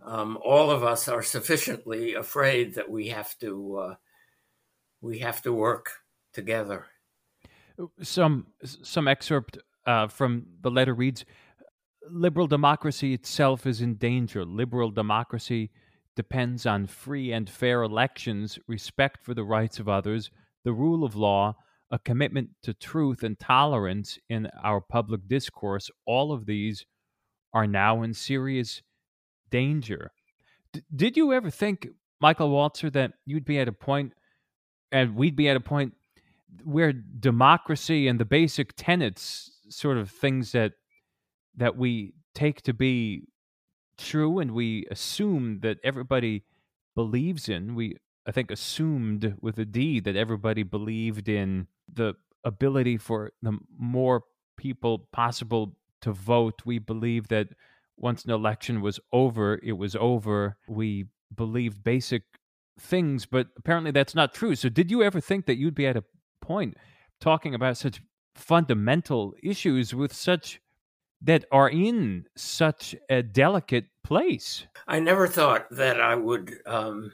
Um, 0.04 0.36
all 0.44 0.70
of 0.70 0.82
us 0.82 1.06
are 1.06 1.22
sufficiently 1.22 2.14
afraid 2.14 2.74
that 2.74 2.90
we 2.90 3.08
have 3.08 3.38
to 3.38 3.76
uh, 3.76 3.94
we 5.00 5.20
have 5.20 5.42
to 5.42 5.52
work 5.52 5.90
together. 6.32 6.86
Some 8.02 8.48
some 8.64 9.06
excerpt 9.06 9.58
uh, 9.86 10.08
from 10.08 10.46
the 10.60 10.72
letter 10.72 10.92
reads: 10.92 11.24
"Liberal 12.10 12.48
democracy 12.48 13.14
itself 13.14 13.64
is 13.64 13.80
in 13.80 13.94
danger. 13.94 14.44
Liberal 14.44 14.90
democracy 14.90 15.70
depends 16.16 16.66
on 16.66 16.86
free 16.88 17.32
and 17.32 17.48
fair 17.48 17.84
elections, 17.84 18.58
respect 18.66 19.24
for 19.24 19.34
the 19.34 19.44
rights 19.44 19.78
of 19.78 19.88
others, 19.88 20.30
the 20.64 20.72
rule 20.72 21.04
of 21.04 21.14
law, 21.14 21.54
a 21.92 21.98
commitment 21.98 22.50
to 22.64 22.74
truth 22.74 23.22
and 23.22 23.38
tolerance 23.38 24.18
in 24.28 24.48
our 24.62 24.80
public 24.80 25.26
discourse, 25.28 25.90
all 26.06 26.32
of 26.32 26.44
these 26.44 26.84
are 27.52 27.66
now 27.66 28.02
in 28.02 28.14
serious 28.14 28.82
danger. 29.50 30.12
D- 30.72 30.82
did 30.94 31.16
you 31.16 31.32
ever 31.32 31.50
think, 31.50 31.88
Michael 32.20 32.50
Walzer, 32.50 32.92
that 32.92 33.12
you'd 33.26 33.44
be 33.44 33.58
at 33.58 33.68
a 33.68 33.72
point, 33.72 34.12
and 34.90 35.14
we'd 35.14 35.36
be 35.36 35.48
at 35.48 35.56
a 35.56 35.60
point 35.60 35.94
where 36.64 36.92
democracy 36.92 38.08
and 38.08 38.20
the 38.20 38.24
basic 38.24 38.74
tenets, 38.76 39.50
sort 39.68 39.96
of 39.96 40.10
things 40.10 40.52
that 40.52 40.72
that 41.56 41.76
we 41.76 42.14
take 42.34 42.62
to 42.62 42.72
be 42.72 43.22
true 43.98 44.38
and 44.38 44.52
we 44.52 44.86
assume 44.90 45.60
that 45.60 45.78
everybody 45.84 46.44
believes 46.94 47.48
in, 47.48 47.74
we 47.74 47.96
I 48.26 48.32
think 48.32 48.50
assumed 48.50 49.36
with 49.40 49.58
a 49.58 49.64
D 49.64 50.00
that 50.00 50.16
everybody 50.16 50.62
believed 50.62 51.28
in 51.28 51.66
the 51.92 52.14
ability 52.44 52.96
for 52.96 53.32
the 53.42 53.58
more 53.78 54.22
people 54.56 55.08
possible 55.12 55.76
to 56.02 56.12
vote. 56.12 56.62
We 56.64 56.78
believed 56.78 57.30
that 57.30 57.48
once 57.96 58.24
an 58.24 58.30
election 58.30 58.80
was 58.80 59.00
over, 59.12 59.60
it 59.62 59.72
was 59.72 59.96
over. 59.96 60.56
We 60.68 61.06
believed 61.34 61.82
basic 61.82 62.22
things, 62.78 63.26
but 63.26 63.48
apparently 63.56 63.90
that's 63.90 64.14
not 64.14 64.34
true. 64.34 64.54
So, 64.54 64.68
did 64.68 64.90
you 64.90 65.02
ever 65.02 65.20
think 65.20 65.46
that 65.46 65.56
you'd 65.56 65.74
be 65.74 65.86
at 65.86 65.96
a 65.96 66.04
point 66.40 66.76
talking 67.20 67.54
about 67.54 67.76
such 67.76 68.02
fundamental 68.34 69.34
issues 69.42 69.94
with 69.94 70.12
such 70.12 70.60
that 71.20 71.44
are 71.52 71.68
in 71.68 72.26
such 72.36 72.96
a 73.08 73.22
delicate 73.22 73.86
place? 74.02 74.66
I 74.86 74.98
never 74.98 75.28
thought 75.28 75.66
that 75.70 76.00
I 76.00 76.14
would 76.14 76.54
um, 76.66 77.12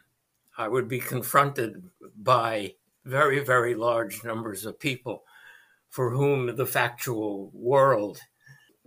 I 0.57 0.69
would 0.69 0.89
be 0.89 0.99
confronted 0.99 1.83
by 2.17 2.75
very, 3.05 3.39
very 3.39 3.75
large 3.75 4.25
numbers 4.25 4.67
of 4.67 4.79
people 4.79 5.25
for 5.89 6.11
whom 6.11 6.57
the 6.57 6.67
factual 6.67 7.51
world, 7.55 8.19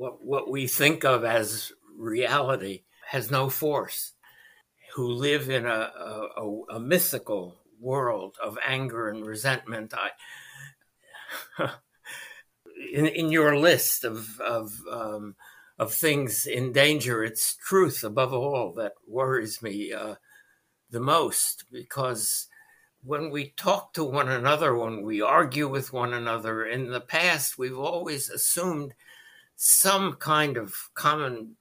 what, 0.02 0.26
what 0.26 0.50
we 0.50 0.66
think 0.66 1.06
of 1.06 1.24
as 1.24 1.72
reality, 1.96 2.82
has 3.10 3.30
no 3.30 3.52
force, 3.52 4.14
who 4.96 5.08
live 5.08 5.48
in 5.48 5.68
a, 5.68 5.92
a, 6.38 6.62
a 6.72 6.80
mythical 6.80 7.60
world 7.80 8.36
of 8.44 8.58
anger 8.66 9.10
and 9.10 9.24
resentment. 9.24 9.94
I, 9.94 10.10
in, 12.94 13.06
in 13.06 13.32
your 13.32 13.56
list 13.56 14.04
of, 14.04 14.40
of, 14.40 14.74
um, 14.92 15.36
of 15.78 15.94
things 15.94 16.48
in 16.48 16.72
danger, 16.72 17.24
it's 17.24 17.56
truth 17.56 18.04
above 18.04 18.34
all 18.34 18.74
that 18.78 18.94
worries 19.08 19.62
me. 19.62 19.94
Uh, 19.94 20.16
the 20.90 21.00
most 21.00 21.66
because 21.72 22.48
when 23.04 23.30
we 23.30 23.54
talk 23.56 23.94
to 23.94 24.04
one 24.04 24.30
another, 24.30 24.76
when 24.76 25.04
we 25.04 25.22
argue 25.22 25.68
with 25.68 25.94
one 25.94 26.12
another, 26.12 26.66
in 26.66 26.90
the 26.90 27.02
past, 27.02 27.60
we've 27.60 27.78
always 27.78 28.32
assumed 28.32 28.96
some 29.64 30.14
kind 30.14 30.58
of 30.58 30.74
common 30.96 31.56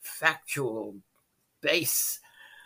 factual 0.00 0.96
base. 1.60 2.18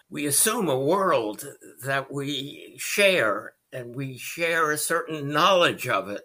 We 0.08 0.26
assume 0.26 0.68
a 0.68 0.78
world 0.78 1.44
that 1.84 2.12
we 2.12 2.76
share 2.78 3.54
and 3.72 3.96
we 3.96 4.16
share 4.16 4.70
a 4.70 4.78
certain 4.78 5.28
knowledge 5.28 5.88
of 5.88 6.08
it. 6.08 6.22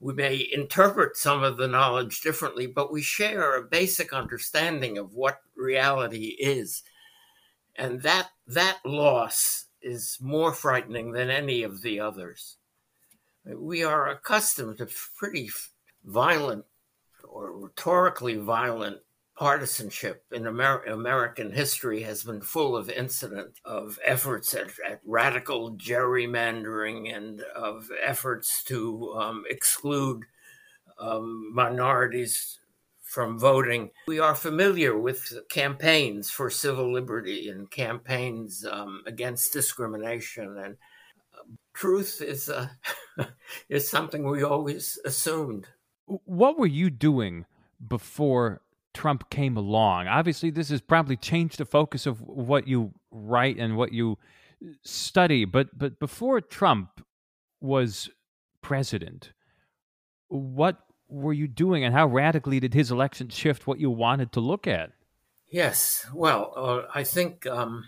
We 0.00 0.12
may 0.12 0.46
interpret 0.52 1.16
some 1.16 1.42
of 1.42 1.56
the 1.56 1.66
knowledge 1.66 2.20
differently, 2.20 2.66
but 2.66 2.92
we 2.92 3.00
share 3.00 3.56
a 3.56 3.62
basic 3.62 4.12
understanding 4.12 4.98
of 4.98 5.14
what 5.14 5.38
reality 5.56 6.36
is 6.38 6.82
and 7.76 8.02
that 8.02 8.28
that 8.48 8.80
loss 8.84 9.64
is 9.80 10.18
more 10.20 10.52
frightening 10.52 11.12
than 11.12 11.30
any 11.30 11.62
of 11.62 11.80
the 11.80 12.00
others. 12.00 12.58
We 13.46 13.82
are 13.82 14.10
accustomed 14.10 14.76
to 14.76 14.88
pretty 15.16 15.48
violent 16.04 16.66
or 17.32 17.52
rhetorically 17.52 18.36
violent 18.36 18.98
partisanship 19.34 20.24
in 20.30 20.46
Amer- 20.46 20.84
American 20.84 21.50
history 21.50 22.02
has 22.02 22.22
been 22.22 22.42
full 22.42 22.76
of 22.76 22.90
incident 22.90 23.58
of 23.64 23.98
efforts 24.04 24.54
at, 24.54 24.68
at 24.86 25.00
radical 25.04 25.72
gerrymandering 25.72 27.14
and 27.14 27.40
of 27.56 27.90
efforts 28.02 28.62
to 28.64 29.14
um, 29.16 29.44
exclude 29.48 30.24
um, 30.98 31.52
minorities 31.54 32.60
from 33.00 33.38
voting. 33.38 33.90
We 34.06 34.20
are 34.20 34.34
familiar 34.34 34.96
with 34.96 35.32
campaigns 35.50 36.30
for 36.30 36.50
civil 36.50 36.92
liberty 36.92 37.48
and 37.48 37.70
campaigns 37.70 38.64
um, 38.70 39.02
against 39.06 39.52
discrimination, 39.52 40.56
and 40.56 40.76
uh, 41.34 41.42
truth 41.74 42.22
is 42.22 42.48
uh, 42.48 42.68
is 43.68 43.88
something 43.88 44.24
we 44.24 44.42
always 44.44 44.98
assumed. 45.04 45.66
What 46.24 46.58
were 46.58 46.66
you 46.66 46.90
doing 46.90 47.46
before 47.86 48.62
Trump 48.94 49.30
came 49.30 49.56
along? 49.56 50.08
Obviously, 50.08 50.50
this 50.50 50.68
has 50.68 50.80
probably 50.80 51.16
changed 51.16 51.58
the 51.58 51.64
focus 51.64 52.06
of 52.06 52.20
what 52.20 52.68
you 52.68 52.92
write 53.10 53.58
and 53.58 53.76
what 53.76 53.92
you 53.92 54.18
study. 54.82 55.44
But 55.44 55.78
but 55.78 55.98
before 55.98 56.40
Trump 56.40 57.04
was 57.60 58.10
president, 58.60 59.32
what 60.28 60.78
were 61.08 61.32
you 61.32 61.48
doing, 61.48 61.84
and 61.84 61.94
how 61.94 62.06
radically 62.06 62.60
did 62.60 62.74
his 62.74 62.90
election 62.90 63.28
shift 63.28 63.66
what 63.66 63.80
you 63.80 63.90
wanted 63.90 64.32
to 64.32 64.40
look 64.40 64.66
at? 64.66 64.92
Yes, 65.48 66.06
well, 66.14 66.52
uh, 66.56 66.82
I 66.94 67.04
think 67.04 67.46
um, 67.46 67.84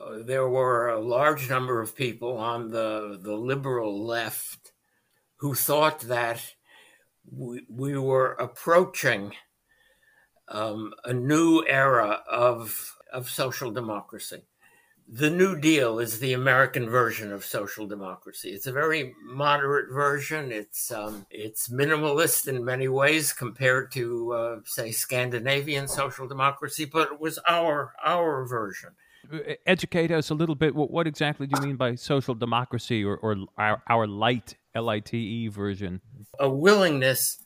uh, 0.00 0.18
there 0.24 0.48
were 0.48 0.88
a 0.88 1.00
large 1.00 1.48
number 1.48 1.80
of 1.80 1.96
people 1.96 2.36
on 2.36 2.70
the 2.70 3.18
the 3.20 3.34
liberal 3.34 4.04
left 4.04 4.72
who 5.36 5.54
thought 5.54 6.00
that 6.00 6.54
we, 7.30 7.64
we 7.68 7.98
were 7.98 8.32
approaching 8.34 9.32
um, 10.48 10.92
a 11.04 11.12
new 11.12 11.64
era 11.66 12.22
of 12.30 12.96
of 13.12 13.28
social 13.28 13.70
democracy 13.70 14.42
the 15.08 15.30
New 15.30 15.58
Deal 15.58 15.98
is 15.98 16.18
the 16.18 16.32
American 16.32 16.88
version 16.88 17.32
of 17.32 17.44
social 17.44 17.86
democracy. 17.86 18.50
It's 18.50 18.66
a 18.66 18.72
very 18.72 19.14
moderate 19.22 19.92
version. 19.92 20.50
It's 20.50 20.90
um, 20.90 21.26
it's 21.30 21.68
minimalist 21.68 22.48
in 22.48 22.64
many 22.64 22.88
ways 22.88 23.32
compared 23.32 23.92
to, 23.92 24.32
uh, 24.32 24.60
say, 24.64 24.90
Scandinavian 24.90 25.86
social 25.86 26.26
democracy, 26.26 26.86
but 26.86 27.12
it 27.12 27.20
was 27.20 27.38
our 27.48 27.92
our 28.02 28.46
version. 28.46 28.90
Educate 29.66 30.10
us 30.10 30.30
a 30.30 30.34
little 30.34 30.54
bit. 30.56 30.74
What, 30.74 30.90
what 30.90 31.06
exactly 31.06 31.46
do 31.46 31.60
you 31.60 31.66
mean 31.66 31.76
by 31.76 31.94
social 31.94 32.34
democracy, 32.34 33.04
or, 33.04 33.16
or 33.16 33.36
our, 33.56 33.82
our 33.88 34.06
light 34.06 34.56
L 34.74 34.88
I 34.88 35.00
T 35.00 35.16
E 35.16 35.48
version? 35.48 36.00
A 36.40 36.48
willingness 36.48 37.38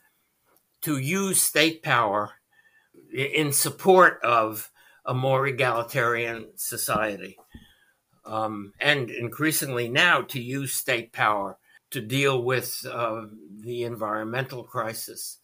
to 0.82 0.98
use 0.98 1.40
state 1.40 1.82
power 1.82 2.32
in 3.12 3.52
support 3.52 4.20
of 4.22 4.70
a 5.04 5.14
more 5.14 5.46
egalitarian 5.46 6.48
society 6.56 7.36
um, 8.24 8.72
and 8.80 9.10
increasingly 9.10 9.88
now 9.88 10.22
to 10.22 10.40
use 10.40 10.72
state 10.74 11.12
power 11.12 11.58
to 11.90 12.00
deal 12.00 12.42
with 12.42 12.84
uh, 12.90 13.22
the 13.60 13.84
environmental 13.84 14.64
crisis, 14.64 15.38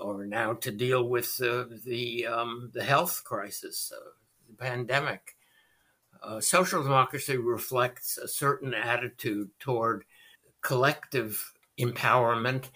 or 0.00 0.26
now 0.26 0.54
to 0.54 0.72
deal 0.72 1.04
with 1.08 1.40
uh, 1.40 1.64
the 1.84 2.26
um, 2.26 2.70
the 2.72 2.82
health 2.82 3.22
crisis, 3.24 3.92
uh, 3.94 4.10
the 4.48 4.56
pandemic. 4.56 5.36
Uh, 6.22 6.40
social 6.40 6.82
democracy 6.82 7.36
reflects 7.36 8.16
a 8.16 8.28
certain 8.28 8.74
attitude 8.74 9.50
toward 9.58 10.04
collective 10.60 11.52
empowerment 11.78 12.66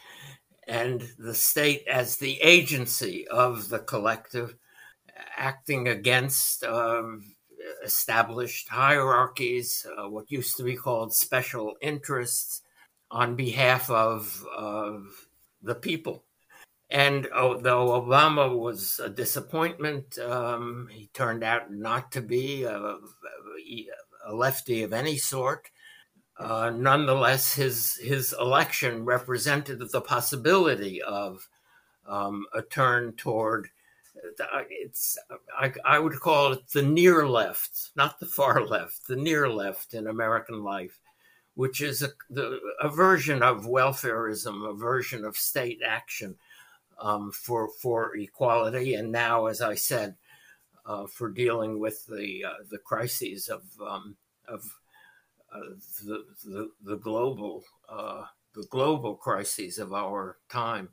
and 0.67 1.09
the 1.19 1.35
state 1.35 1.87
as 1.87 2.17
the 2.17 2.41
agency 2.41 3.27
of 3.29 3.69
the 3.69 3.79
collective, 3.79 4.57
acting 5.37 5.89
against 5.89 6.65
um, 6.65 7.23
established 7.85 8.69
hierarchies, 8.69 9.87
uh, 9.97 10.09
what 10.09 10.31
used 10.31 10.57
to 10.57 10.65
be 10.65 10.75
called 10.75 11.15
special 11.15 11.75
interests, 11.81 12.63
on 13.11 13.37
behalf 13.37 13.89
of, 13.89 14.45
of 14.57 15.07
the 15.63 15.75
people. 15.77 16.25
And 16.91 17.29
although 17.35 18.01
Obama 18.01 18.57
was 18.57 19.01
a 19.03 19.09
disappointment, 19.09 20.19
um, 20.19 20.89
he 20.91 21.09
turned 21.13 21.43
out 21.43 21.73
not 21.73 22.13
to 22.13 22.21
be 22.21 22.63
a, 22.63 22.99
a 24.25 24.35
lefty 24.35 24.83
of 24.83 24.93
any 24.93 25.17
sort. 25.17 25.71
Uh, 26.39 26.71
nonetheless, 26.71 27.55
his 27.55 27.97
his 27.97 28.35
election 28.39 29.05
represented 29.05 29.79
the 29.91 30.01
possibility 30.01 31.03
of 31.03 31.49
um, 32.07 32.45
a 32.55 32.63
turn 32.63 33.15
toward 33.15 33.71
it's 34.71 35.19
I, 35.59 35.73
I, 35.85 35.99
would 35.99 36.19
call 36.21 36.53
it 36.53 36.69
the 36.69 36.83
near 36.83 37.29
left, 37.29 37.91
not 37.97 38.19
the 38.19 38.27
far 38.27 38.67
left, 38.67 39.07
the 39.07 39.17
near 39.17 39.49
left 39.49 39.95
in 39.95 40.07
American 40.07 40.63
life, 40.63 40.99
which 41.55 41.81
is 41.81 42.03
a, 42.03 42.11
the, 42.31 42.61
a 42.81 42.89
version 42.89 43.43
of 43.43 43.67
welfareism, 43.67 44.69
a 44.69 44.75
version 44.75 45.25
of 45.25 45.37
state 45.37 45.81
action 45.85 46.37
um, 47.01 47.31
for 47.33 47.69
for 47.81 48.17
equality, 48.17 48.95
and 48.95 49.13
now, 49.13 49.47
as 49.47 49.61
I 49.61 49.75
said, 49.75 50.17
uh, 50.85 51.07
for 51.07 51.31
dealing 51.31 51.79
with 51.81 52.07
the 52.07 52.45
uh, 52.45 52.65
the 52.71 52.79
crises 52.79 53.49
of 53.49 53.63
um, 53.81 54.17
of 54.49 54.65
uh, 55.53 55.61
the, 56.05 56.25
the, 56.45 56.69
the 56.83 56.97
global 56.97 57.65
uh, 57.89 58.25
the 58.55 58.67
global 58.71 59.15
crises 59.15 59.79
of 59.79 59.93
our 59.93 60.39
time. 60.49 60.91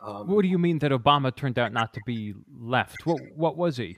Um, 0.00 0.26
what 0.26 0.42
do 0.42 0.48
you 0.48 0.58
mean 0.58 0.80
that 0.80 0.90
Obama 0.90 1.34
turned 1.34 1.58
out 1.58 1.72
not 1.72 1.94
to 1.94 2.00
be 2.06 2.34
left? 2.58 3.06
What 3.06 3.20
what 3.34 3.56
was 3.56 3.76
he? 3.76 3.96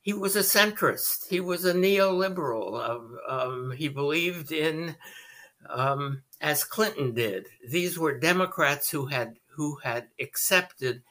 He 0.00 0.12
was 0.12 0.36
a 0.36 0.40
centrist. 0.40 1.28
He 1.28 1.40
was 1.40 1.64
a 1.64 1.72
neoliberal. 1.72 3.08
Um, 3.26 3.72
he 3.74 3.88
believed 3.88 4.52
in, 4.52 4.96
um, 5.70 6.22
as 6.42 6.62
Clinton 6.62 7.14
did. 7.14 7.46
These 7.66 7.98
were 7.98 8.18
Democrats 8.18 8.90
who 8.90 9.06
had 9.06 9.38
who 9.54 9.76
had 9.82 10.08
accepted 10.20 11.02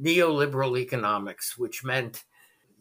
neoliberal 0.00 0.78
economics, 0.78 1.56
which 1.58 1.84
meant 1.84 2.24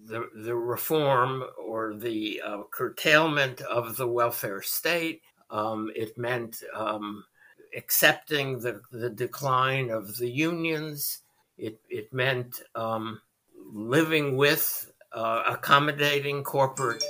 the, 0.06 0.30
the 0.44 0.56
reform 0.56 1.44
or 1.62 1.94
the 1.96 2.42
uh, 2.46 2.64
curtailment 2.72 3.62
of 3.62 3.98
the 3.98 4.08
welfare 4.08 4.62
state. 4.62 5.22
Um, 5.50 5.92
it 5.96 6.18
meant 6.18 6.64
um, 6.76 7.24
accepting 7.76 8.60
the, 8.60 8.82
the 8.92 9.10
decline 9.10 9.90
of 9.90 10.18
the 10.18 10.30
unions. 10.30 11.22
It, 11.58 11.80
it 11.90 12.14
meant 12.14 12.62
um, 12.76 13.22
living 13.74 14.38
with, 14.38 14.92
uh, 15.12 15.44
accommodating 15.48 16.44
corporate 16.44 17.04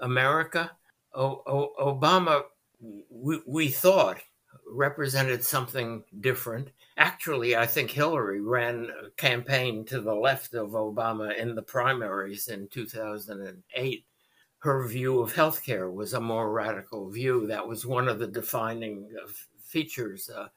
America. 0.00 0.70
O- 1.14 1.42
o- 1.46 1.74
Obama, 1.78 2.42
we, 3.10 3.40
we 3.46 3.68
thought, 3.68 4.18
represented 4.72 5.44
something 5.44 6.02
different. 6.20 6.70
Actually, 6.96 7.56
I 7.56 7.66
think 7.66 7.90
Hillary 7.90 8.40
ran 8.40 8.88
a 9.04 9.10
campaign 9.10 9.84
to 9.86 10.00
the 10.00 10.14
left 10.14 10.54
of 10.54 10.70
Obama 10.70 11.36
in 11.36 11.54
the 11.54 11.62
primaries 11.62 12.48
in 12.48 12.68
2008. 12.68 14.04
Her 14.58 14.86
view 14.86 15.20
of 15.20 15.34
healthcare 15.34 15.92
was 15.92 16.14
a 16.14 16.20
more 16.20 16.52
radical 16.52 17.10
view. 17.10 17.46
That 17.46 17.66
was 17.66 17.84
one 17.84 18.08
of 18.08 18.18
the 18.18 18.26
defining 18.26 19.08
features. 19.58 20.30
Uh, 20.30 20.48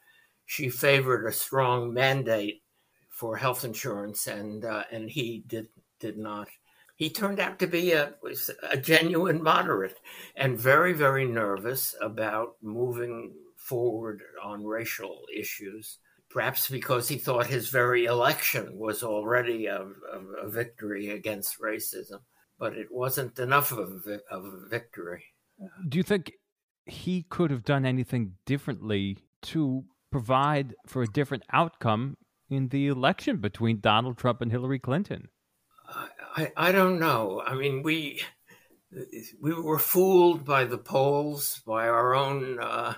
she 0.45 0.69
favored 0.69 1.25
a 1.25 1.31
strong 1.31 1.93
mandate 1.93 2.61
for 3.09 3.35
health 3.35 3.63
insurance, 3.63 4.27
and 4.27 4.65
uh, 4.65 4.83
and 4.91 5.09
he 5.09 5.43
did 5.47 5.67
did 5.99 6.17
not. 6.17 6.47
He 6.97 7.09
turned 7.09 7.39
out 7.39 7.57
to 7.59 7.67
be 7.67 7.93
a 7.93 8.13
a 8.69 8.77
genuine 8.77 9.41
moderate 9.41 9.99
and 10.35 10.59
very 10.59 10.93
very 10.93 11.25
nervous 11.25 11.95
about 11.99 12.57
moving 12.61 13.33
forward 13.67 14.21
on 14.43 14.63
racial 14.65 15.21
issues 15.35 15.99
perhaps 16.29 16.69
because 16.69 17.07
he 17.07 17.17
thought 17.17 17.47
his 17.47 17.69
very 17.69 18.05
election 18.05 18.77
was 18.77 19.03
already 19.03 19.67
a, 19.67 19.81
a, 19.81 20.45
a 20.45 20.49
victory 20.49 21.09
against 21.09 21.61
racism, 21.61 22.19
but 22.59 22.73
it 22.73 22.87
wasn't 22.91 23.39
enough 23.39 23.71
of 23.71 24.05
a, 24.05 24.19
of 24.29 24.43
a 24.43 24.67
victory. 24.69 25.23
Do 25.87 25.97
you 25.97 26.03
think 26.03 26.33
he 26.85 27.23
could 27.29 27.51
have 27.51 27.63
done 27.63 27.85
anything 27.85 28.33
differently 28.45 29.17
to 29.43 29.85
provide 30.11 30.75
for 30.85 31.03
a 31.03 31.07
different 31.07 31.43
outcome 31.53 32.17
in 32.49 32.67
the 32.67 32.87
election 32.87 33.37
between 33.37 33.79
Donald 33.79 34.17
Trump 34.17 34.41
and 34.41 34.51
Hillary 34.51 34.79
Clinton? 34.79 35.29
I, 36.35 36.51
I 36.57 36.71
don't 36.73 36.99
know. 36.99 37.41
I 37.45 37.55
mean, 37.55 37.81
we 37.81 38.21
we 39.41 39.53
were 39.53 39.79
fooled 39.79 40.43
by 40.45 40.65
the 40.65 40.77
polls, 40.77 41.61
by 41.65 41.87
our 41.87 42.13
own 42.13 42.59
uh, 42.59 42.95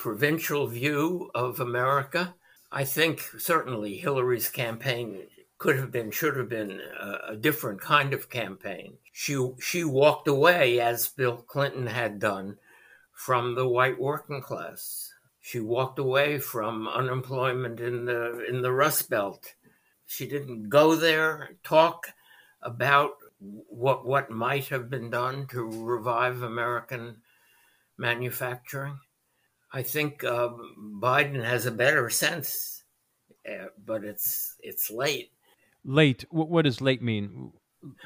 provincial 0.00 0.66
view 0.66 1.30
of 1.34 1.60
America. 1.60 2.34
I 2.72 2.84
think 2.84 3.20
certainly 3.36 3.98
Hillary's 3.98 4.48
campaign 4.48 5.24
could 5.58 5.76
have 5.76 5.92
been, 5.92 6.10
should 6.10 6.38
have 6.38 6.48
been 6.48 6.80
a, 6.98 7.32
a, 7.32 7.36
different 7.36 7.82
kind 7.82 8.14
of 8.14 8.30
campaign. 8.30 8.94
She 9.12 9.36
she 9.60 9.84
walked 9.84 10.26
away, 10.26 10.80
as 10.80 11.08
Bill 11.08 11.36
Clinton 11.36 11.86
had 11.86 12.18
done, 12.18 12.56
from 13.12 13.54
the 13.54 13.68
white 13.68 14.00
working 14.00 14.40
class. 14.40 15.12
She 15.38 15.60
walked 15.60 15.98
away 15.98 16.38
from 16.38 16.88
unemployment 16.88 17.78
in 17.78 18.06
the 18.06 18.42
in 18.48 18.62
the 18.62 18.72
Rust 18.72 19.10
Belt. 19.10 19.52
She 20.06 20.26
didn't 20.26 20.70
go 20.70 20.96
there 20.96 21.56
talk 21.62 22.06
about 22.62 23.16
what 23.38 24.06
what 24.06 24.30
might 24.30 24.68
have 24.68 24.88
been 24.88 25.10
done 25.10 25.46
to 25.48 25.62
revive 25.62 26.40
American 26.42 27.18
manufacturing. 27.98 28.98
I 29.72 29.82
think 29.82 30.24
uh, 30.24 30.50
Biden 30.78 31.44
has 31.44 31.66
a 31.66 31.70
better 31.70 32.10
sense, 32.10 32.82
uh, 33.48 33.66
but 33.84 34.04
it's 34.04 34.56
it's 34.60 34.90
late. 34.90 35.30
Late. 35.84 36.24
What, 36.30 36.64
does 36.64 36.80
late 36.80 37.02
mean? 37.02 37.52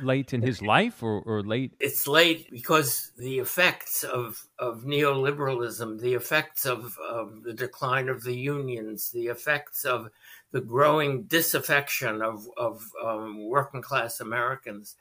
Late 0.01 0.33
in 0.33 0.43
his 0.43 0.63
life, 0.63 1.03
or, 1.03 1.21
or 1.23 1.43
late? 1.43 1.73
It's 1.81 2.07
late 2.07 2.49
because 2.51 3.11
the 3.19 3.39
effects 3.39 4.05
of 4.05 4.47
of 4.59 4.85
neoliberalism, 4.85 6.01
the 6.01 6.15
effects 6.15 6.65
of, 6.65 6.97
of 6.99 7.43
the 7.43 7.55
decline 7.55 8.09
of 8.09 8.23
the 8.23 8.37
unions, 8.37 9.11
the 9.11 9.27
effects 9.27 9.85
of 9.85 10.11
the 10.53 10.61
growing 10.61 11.25
disaffection 11.25 12.23
of 12.23 12.47
of 12.57 12.89
um, 13.05 13.49
working 13.49 13.83
class 13.83 14.21
Americans 14.21 14.95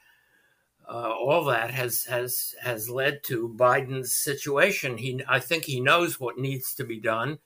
uh, 0.89 1.12
all 1.12 1.46
that 1.46 1.72
has 1.72 2.04
has 2.06 2.56
has 2.62 2.89
led 2.89 3.24
to 3.24 3.56
Biden's 3.58 4.13
situation. 4.13 4.98
He, 4.98 5.22
I 5.28 5.39
think, 5.39 5.63
he 5.63 5.80
knows 5.80 6.19
what 6.19 6.38
needs 6.38 6.74
to 6.76 6.84
be 6.84 7.00
done. 7.00 7.39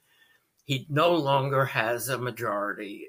He 0.65 0.85
no 0.89 1.13
longer 1.13 1.65
has 1.65 2.09
a 2.09 2.17
majority, 2.17 3.07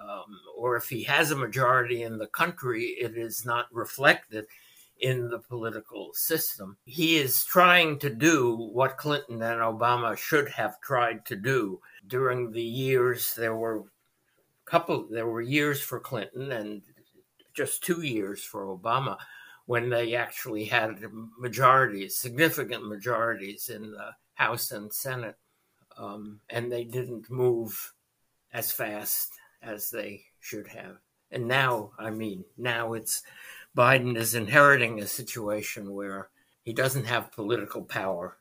um, 0.00 0.26
or 0.56 0.76
if 0.76 0.88
he 0.88 1.02
has 1.04 1.30
a 1.30 1.36
majority 1.36 2.02
in 2.02 2.18
the 2.18 2.26
country, 2.26 2.96
it 3.00 3.16
is 3.16 3.44
not 3.44 3.66
reflected 3.72 4.46
in 5.00 5.30
the 5.30 5.38
political 5.38 6.10
system. 6.12 6.76
He 6.84 7.18
is 7.18 7.44
trying 7.44 7.98
to 8.00 8.10
do 8.10 8.56
what 8.72 8.98
Clinton 8.98 9.42
and 9.42 9.60
Obama 9.60 10.16
should 10.16 10.48
have 10.48 10.80
tried 10.80 11.24
to 11.26 11.36
do 11.36 11.80
during 12.08 12.50
the 12.50 12.62
years. 12.62 13.32
There 13.34 13.56
were 13.56 13.84
couple. 14.66 15.06
There 15.10 15.26
were 15.26 15.40
years 15.40 15.80
for 15.80 15.98
Clinton 15.98 16.52
and 16.52 16.82
just 17.54 17.82
two 17.82 18.02
years 18.02 18.42
for 18.42 18.66
Obama 18.66 19.16
when 19.68 19.90
they 19.90 20.14
actually 20.14 20.64
had 20.64 20.98
majorities, 21.38 22.16
significant 22.16 22.88
majorities 22.88 23.68
in 23.68 23.90
the 23.90 24.12
House 24.32 24.70
and 24.70 24.90
Senate. 24.90 25.36
Um, 25.98 26.40
and 26.48 26.72
they 26.72 26.84
didn't 26.84 27.30
move 27.30 27.92
as 28.50 28.72
fast 28.72 29.28
as 29.60 29.90
they 29.90 30.24
should 30.40 30.68
have. 30.68 30.96
And 31.30 31.46
now, 31.46 31.90
I 31.98 32.08
mean, 32.08 32.46
now 32.56 32.94
it's 32.94 33.22
Biden 33.76 34.16
is 34.16 34.34
inheriting 34.34 35.00
a 35.00 35.06
situation 35.06 35.92
where 35.92 36.30
he 36.62 36.72
doesn't 36.72 37.04
have 37.04 37.30
political 37.32 37.82
power. 37.82 38.38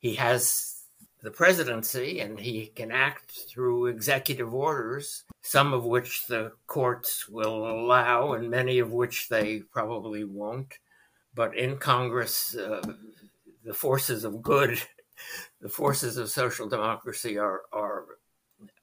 He 0.00 0.16
has 0.16 0.75
the 1.22 1.30
presidency 1.30 2.20
and 2.20 2.38
he 2.38 2.66
can 2.66 2.92
act 2.92 3.30
through 3.30 3.86
executive 3.86 4.54
orders, 4.54 5.24
some 5.42 5.72
of 5.72 5.84
which 5.84 6.26
the 6.26 6.52
courts 6.66 7.28
will 7.28 7.68
allow 7.68 8.34
and 8.34 8.50
many 8.50 8.78
of 8.78 8.92
which 8.92 9.28
they 9.28 9.60
probably 9.72 10.24
won't. 10.24 10.78
But 11.34 11.56
in 11.56 11.78
Congress, 11.78 12.54
uh, 12.54 12.82
the 13.64 13.74
forces 13.74 14.24
of 14.24 14.42
good, 14.42 14.80
the 15.60 15.68
forces 15.68 16.16
of 16.16 16.30
social 16.30 16.68
democracy 16.68 17.38
are 17.38 17.62
are 17.72 18.04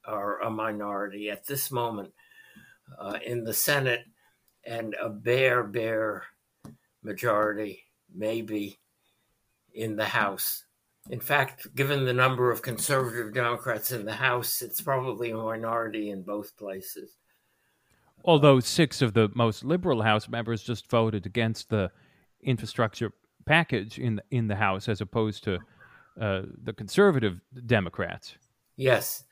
are 0.06 0.42
a 0.42 0.50
minority 0.50 1.30
at 1.30 1.48
this 1.48 1.72
moment 1.72 2.14
uh, 3.00 3.18
in 3.26 3.44
the 3.44 3.54
Senate, 3.54 4.06
and 4.66 4.96
a 5.02 5.10
bare 5.10 5.64
bare 5.64 6.26
majority 7.02 7.84
maybe 8.14 8.78
in 9.74 9.96
the 9.96 10.06
House. 10.06 10.66
In 11.10 11.20
fact, 11.20 11.76
given 11.76 12.06
the 12.06 12.14
number 12.14 12.50
of 12.50 12.62
conservative 12.62 13.34
Democrats 13.34 13.92
in 13.92 14.06
the 14.06 14.14
House, 14.14 14.62
it's 14.62 14.82
probably 14.82 15.32
a 15.32 15.38
minority 15.38 16.10
in 16.10 16.24
both 16.24 16.56
places. 16.58 17.12
Although 18.24 18.62
six 18.62 19.02
of 19.02 19.14
the 19.14 19.30
most 19.36 19.66
liberal 19.66 20.02
House 20.02 20.30
members 20.30 20.64
just 20.64 20.90
voted 20.90 21.26
against 21.26 21.70
the 21.70 21.92
infrastructure 22.42 23.12
package 23.46 24.00
in 24.00 24.16
the, 24.16 24.24
in 24.32 24.48
the 24.48 24.56
House, 24.56 24.88
as 24.88 25.02
opposed 25.02 25.44
to 25.44 25.60
uh, 26.20 26.44
the 26.64 26.72
conservative 26.72 27.42
Democrats. 27.66 28.36
Yes, 28.78 29.26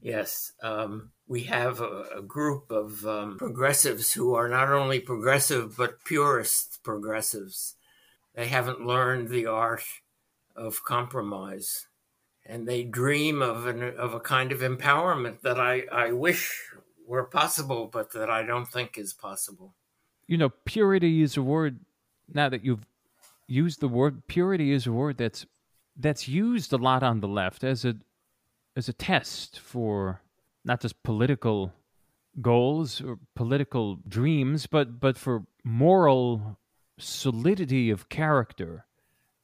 yes. 0.00 0.52
Um, 0.62 1.10
we 1.26 1.42
have 1.42 1.80
a, 1.80 2.04
a 2.16 2.22
group 2.22 2.70
of 2.70 3.04
um, 3.06 3.36
progressives 3.36 4.12
who 4.12 4.34
are 4.34 4.48
not 4.48 4.72
only 4.72 5.00
progressive 5.00 5.76
but 5.76 6.02
purist 6.04 6.80
progressives. 6.82 7.74
They 8.34 8.46
haven't 8.46 8.86
learned 8.86 9.28
the 9.28 9.46
art 9.46 9.84
of 10.60 10.84
compromise, 10.84 11.88
and 12.44 12.68
they 12.68 12.82
dream 12.82 13.40
of 13.40 13.66
an 13.66 13.82
of 13.82 14.12
a 14.12 14.20
kind 14.20 14.52
of 14.52 14.60
empowerment 14.60 15.40
that 15.40 15.58
I, 15.58 15.84
I 15.90 16.12
wish 16.12 16.70
were 17.06 17.24
possible, 17.24 17.88
but 17.90 18.12
that 18.12 18.30
I 18.30 18.42
don't 18.42 18.68
think 18.68 18.98
is 18.98 19.14
possible. 19.14 19.74
You 20.26 20.36
know, 20.36 20.50
purity 20.66 21.22
is 21.22 21.36
a 21.36 21.42
word. 21.42 21.80
Now 22.32 22.48
that 22.50 22.64
you've 22.64 22.86
used 23.48 23.80
the 23.80 23.88
word, 23.88 24.26
purity 24.28 24.70
is 24.70 24.86
a 24.86 24.92
word 24.92 25.16
that's 25.16 25.46
that's 25.96 26.28
used 26.28 26.72
a 26.72 26.76
lot 26.76 27.02
on 27.02 27.20
the 27.20 27.28
left 27.28 27.64
as 27.64 27.84
a 27.84 27.96
as 28.76 28.88
a 28.88 28.92
test 28.92 29.58
for 29.58 30.20
not 30.64 30.80
just 30.80 31.02
political 31.02 31.72
goals 32.40 33.00
or 33.00 33.18
political 33.34 33.96
dreams, 34.06 34.66
but 34.66 35.00
but 35.00 35.16
for 35.16 35.44
moral 35.64 36.58
solidity 36.98 37.90
of 37.90 38.10
character. 38.10 38.84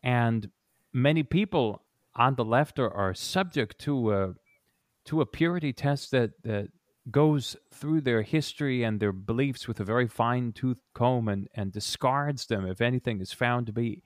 And 0.03 0.51
many 0.97 1.23
people 1.23 1.83
on 2.15 2.35
the 2.37 2.45
left 2.45 2.79
are, 2.79 2.91
are 2.91 3.15
subject 3.15 3.79
to 3.79 4.13
a 4.13 4.35
to 5.05 5.21
a 5.21 5.27
purity 5.27 5.73
test 5.73 6.11
that 6.11 6.31
that 6.43 6.69
goes 7.11 7.57
through 7.73 8.01
their 8.01 8.23
history 8.23 8.83
and 8.83 8.99
their 8.99 9.13
beliefs 9.13 9.69
with 9.69 9.79
a 9.79 9.85
very 9.85 10.09
fine 10.09 10.53
tooth 10.53 10.81
comb 10.95 11.29
and, 11.29 11.49
and 11.55 11.71
discards 11.71 12.47
them 12.47 12.67
if 12.67 12.81
anything 12.81 13.21
is 13.21 13.33
found 13.33 13.67
to 13.67 13.73
be 13.73 14.03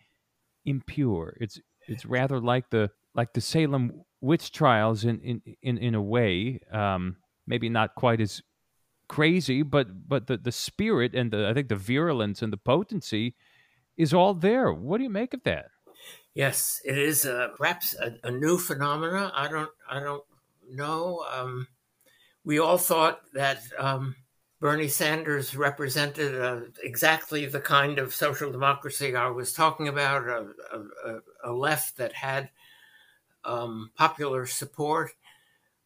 impure. 0.66 1.36
It's 1.40 1.60
it's 1.86 2.04
rather 2.04 2.40
like 2.40 2.70
the 2.70 2.90
like 3.14 3.32
the 3.32 3.40
Salem 3.40 4.02
witch 4.20 4.50
trials 4.50 5.04
in 5.04 5.20
in 5.20 5.42
in, 5.62 5.78
in 5.78 5.94
a 5.94 6.02
way. 6.02 6.60
Um, 6.72 7.16
maybe 7.46 7.68
not 7.68 7.94
quite 7.94 8.20
as 8.20 8.42
crazy, 9.08 9.62
but 9.62 10.08
but 10.08 10.26
the, 10.26 10.36
the 10.36 10.52
spirit 10.52 11.14
and 11.14 11.30
the 11.30 11.48
I 11.48 11.54
think 11.54 11.68
the 11.68 11.76
virulence 11.76 12.42
and 12.42 12.52
the 12.52 12.58
potency 12.58 13.36
is 13.96 14.12
all 14.12 14.34
there. 14.34 14.72
What 14.72 14.98
do 14.98 15.04
you 15.04 15.10
make 15.10 15.34
of 15.34 15.44
that? 15.44 15.66
Yes, 16.34 16.80
it 16.84 16.96
is 16.96 17.26
uh, 17.26 17.48
perhaps 17.56 17.94
a, 17.94 18.14
a, 18.22 18.30
new 18.30 18.56
phenomena. 18.56 19.32
I 19.34 19.48
don't 19.48 19.70
I 19.88 19.98
don't 19.98 20.22
know. 20.70 21.24
Um, 21.32 21.66
we 22.44 22.60
all 22.60 22.78
thought 22.78 23.20
that 23.34 23.62
um, 23.78 24.14
Bernie 24.60 24.88
Sanders 24.88 25.56
represented 25.56 26.40
uh, 26.40 26.60
exactly 26.82 27.46
the 27.46 27.60
kind 27.60 27.98
of 27.98 28.14
social 28.14 28.52
democracy 28.52 29.16
I 29.16 29.28
was 29.28 29.52
talking 29.52 29.88
about, 29.88 30.28
a, 30.28 30.46
a, 30.72 31.20
a 31.44 31.52
left 31.52 31.96
that 31.96 32.12
had 32.12 32.50
um, 33.44 33.90
popular 33.96 34.46
support. 34.46 35.10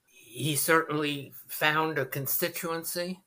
He 0.07 0.57
certainly 0.57 1.33
found 1.47 1.99
a 1.99 2.05
constituency, 2.05 3.21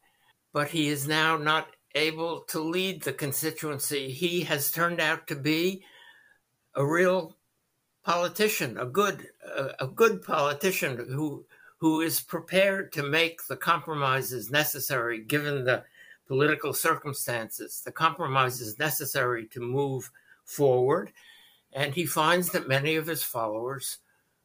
but 0.53 0.67
he 0.67 0.89
is 0.89 1.07
now 1.07 1.37
not 1.37 1.69
able 1.95 2.41
to 2.41 2.59
lead 2.59 3.01
the 3.01 3.13
constituency. 3.13 4.11
He 4.11 4.41
has 4.41 4.69
turned 4.69 4.99
out 4.99 5.27
to 5.27 5.35
be 5.35 5.83
a 6.77 6.85
real 6.85 7.35
politician, 8.05 8.77
a 8.77 8.85
good, 8.85 9.27
a, 9.45 9.83
a 9.85 9.87
good 9.87 10.21
politician 10.23 10.95
who 11.09 11.45
who 11.79 12.01
is 12.01 12.19
prepared 12.19 12.91
to 12.91 13.03
make 13.03 13.45
the 13.45 13.55
compromises 13.55 14.49
necessary 14.49 15.19
given 15.19 15.63
the 15.63 15.83
political 16.27 16.73
circumstances, 16.73 17.81
the 17.85 17.91
compromises 17.91 18.79
necessary 18.79 19.45
to 19.45 19.59
move 19.59 20.11
forward. 20.43 21.11
And 21.71 21.93
he 21.93 22.05
finds 22.05 22.49
that 22.51 22.67
many 22.67 22.95
of 22.95 23.07
his 23.07 23.23
followers 23.23 23.99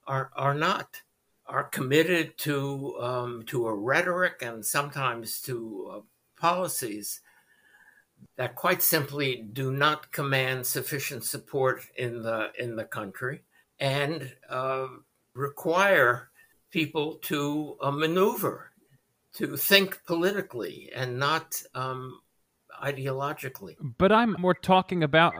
are, 0.07 0.31
are 0.37 0.55
not, 0.55 1.01
are 1.47 1.65
committed 1.65 2.37
to, 2.39 2.97
um, 3.01 3.43
to 3.47 3.67
a 3.67 3.75
rhetoric 3.75 4.43
and 4.43 4.65
sometimes 4.65 5.41
to 5.43 5.91
uh, 5.91 6.01
policies 6.39 7.21
that 8.37 8.55
quite 8.55 8.83
simply 8.83 9.45
do 9.53 9.73
not 9.73 10.13
command 10.13 10.67
sufficient 10.67 11.25
support 11.25 11.83
in 11.97 12.23
the, 12.23 12.51
in 12.59 12.77
the 12.77 12.85
country 12.85 13.43
and 13.79 14.33
uh, 14.49 14.87
require 15.35 16.31
people 16.71 17.17
to 17.23 17.77
uh, 17.83 17.91
maneuver, 17.91 18.71
to 19.35 19.57
think 19.57 20.01
politically 20.07 20.91
and 20.95 21.19
not 21.19 21.63
um, 21.75 22.21
ideologically. 22.83 23.77
But 23.99 24.13
I'm 24.13 24.37
more 24.39 24.55
talking 24.55 25.03
about 25.03 25.35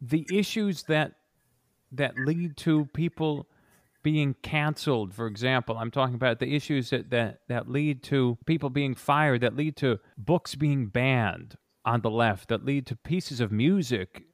the 0.00 0.26
issues 0.32 0.84
that 0.84 1.12
that 1.92 2.18
lead 2.18 2.56
to 2.56 2.86
people 2.92 3.46
being 4.02 4.34
canceled 4.42 5.14
for 5.14 5.26
example 5.26 5.76
i'm 5.78 5.90
talking 5.90 6.14
about 6.14 6.38
the 6.38 6.54
issues 6.54 6.90
that, 6.90 7.10
that 7.10 7.40
that 7.48 7.68
lead 7.68 8.02
to 8.02 8.36
people 8.46 8.70
being 8.70 8.94
fired 8.94 9.40
that 9.40 9.56
lead 9.56 9.76
to 9.76 9.98
books 10.16 10.54
being 10.54 10.86
banned 10.86 11.56
on 11.86 12.02
the 12.02 12.10
left 12.10 12.48
that 12.48 12.64
lead 12.64 12.86
to 12.86 12.96
pieces 12.96 13.40
of 13.40 13.50
music 13.50 14.24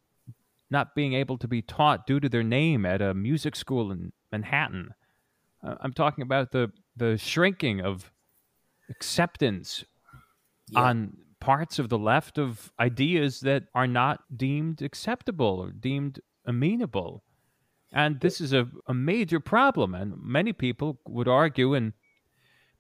not 0.71 0.95
being 0.95 1.13
able 1.13 1.37
to 1.37 1.47
be 1.47 1.61
taught 1.61 2.07
due 2.07 2.19
to 2.19 2.29
their 2.29 2.43
name 2.43 2.85
at 2.85 3.01
a 3.01 3.15
music 3.15 3.55
school 3.55 3.93
in 3.93 4.13
manhattan 4.33 4.95
uh, 5.63 5.77
I'm 5.81 5.93
talking 5.93 6.23
about 6.23 6.51
the 6.51 6.73
the 6.97 7.17
shrinking 7.17 7.81
of 7.81 8.11
acceptance 8.91 9.85
yeah. 10.69 10.81
on 10.81 11.17
parts 11.41 11.79
of 11.79 11.89
the 11.89 11.99
left 11.99 12.39
of 12.39 12.73
ideas 12.79 13.41
that 13.41 13.65
are 13.75 13.87
not 13.87 14.21
deemed 14.37 14.83
acceptable 14.83 15.59
or 15.61 15.71
deemed 15.73 16.21
amenable. 16.47 17.25
And 17.93 18.21
this 18.21 18.41
is 18.41 18.53
a, 18.53 18.69
a 18.87 18.95
major 18.95 19.41
problem. 19.41 19.95
And 19.95 20.15
many 20.23 20.53
people 20.53 21.01
would 21.07 21.29
argue, 21.29 21.75
and 21.75 21.93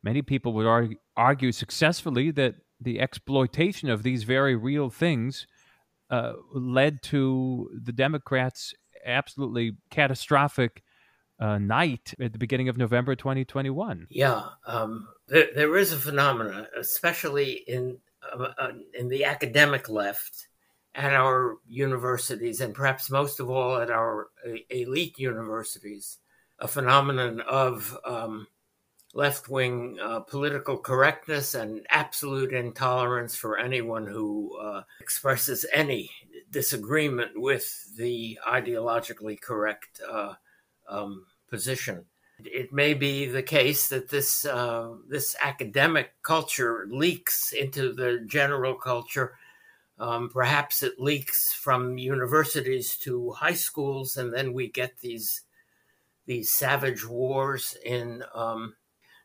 many 0.03 0.23
people 0.23 0.53
would 0.55 0.67
argue, 0.67 0.97
argue 1.17 1.53
successfully, 1.53 2.31
that 2.31 2.55
the 2.83 3.01
exploitation 3.01 3.89
of 3.91 4.03
these 4.03 4.25
very 4.25 4.55
real 4.55 4.91
things 4.91 5.47
uh, 6.11 6.35
led 6.53 7.03
to 7.03 7.71
the 7.73 7.93
Democrats' 7.93 8.75
absolutely 9.05 9.77
catastrophic 9.91 10.83
uh, 11.41 11.59
night 11.59 12.15
at 12.21 12.33
the 12.33 12.39
beginning 12.39 12.69
of 12.69 12.79
November 12.79 13.17
2021. 13.17 14.07
Yeah, 14.11 14.43
um, 14.67 15.09
there, 15.27 15.49
there 15.55 15.77
is 15.77 15.93
a 15.93 15.97
phenomenon, 15.97 16.67
especially 16.79 17.53
in 17.67 17.99
uh, 18.33 18.53
uh, 18.59 18.73
in 18.95 19.09
the 19.09 19.25
academic 19.25 19.89
left 19.89 20.47
at 20.95 21.13
our 21.13 21.57
universities, 21.67 22.61
and 22.61 22.75
perhaps 22.75 23.11
most 23.11 23.41
of 23.41 23.51
all 23.51 23.79
at 23.79 23.91
our 23.91 24.29
elite 24.71 25.19
universities, 25.19 26.19
a 26.59 26.69
phenomenon 26.69 27.41
of 27.41 27.97
um, 28.05 28.47
left 29.15 29.49
wing 29.49 29.99
uh, 30.03 30.21
political 30.21 30.79
correctness 30.79 31.55
and 31.55 31.87
absolute 31.91 32.53
intolerance 32.53 33.37
for 33.37 33.59
anyone 33.59 34.07
who 34.07 34.57
uh, 34.59 34.83
expresses 35.01 35.67
any 35.73 36.11
disagreement 36.51 37.33
with 37.35 37.95
the 37.97 38.39
ideologically 38.49 39.41
correct 39.41 40.01
uh, 40.11 40.35
um, 40.89 41.27
position. 41.49 42.05
It 42.45 42.73
may 42.73 42.95
be 42.95 43.27
the 43.27 43.43
case 43.43 43.89
that 43.89 44.09
this 44.09 44.45
uh, 44.45 44.95
this 45.09 45.37
academic 45.43 46.15
culture 46.23 46.87
leaks 46.91 47.53
into 47.53 47.93
the 47.93 48.25
general 48.27 48.75
culture. 48.75 49.37
Um, 49.99 50.31
perhaps 50.31 50.83
it 50.83 50.99
leaks 50.99 51.53
from 51.53 51.99
universities 51.99 52.97
to 52.99 53.31
high 53.33 53.55
schools, 53.55 54.17
and 54.17 54.33
then 54.35 54.55
we 54.55 54.69
get 54.69 54.99
these 55.01 55.43
these 56.27 56.53
savage 56.53 57.07
wars 57.07 57.77
in 57.85 58.25
um, 58.35 58.75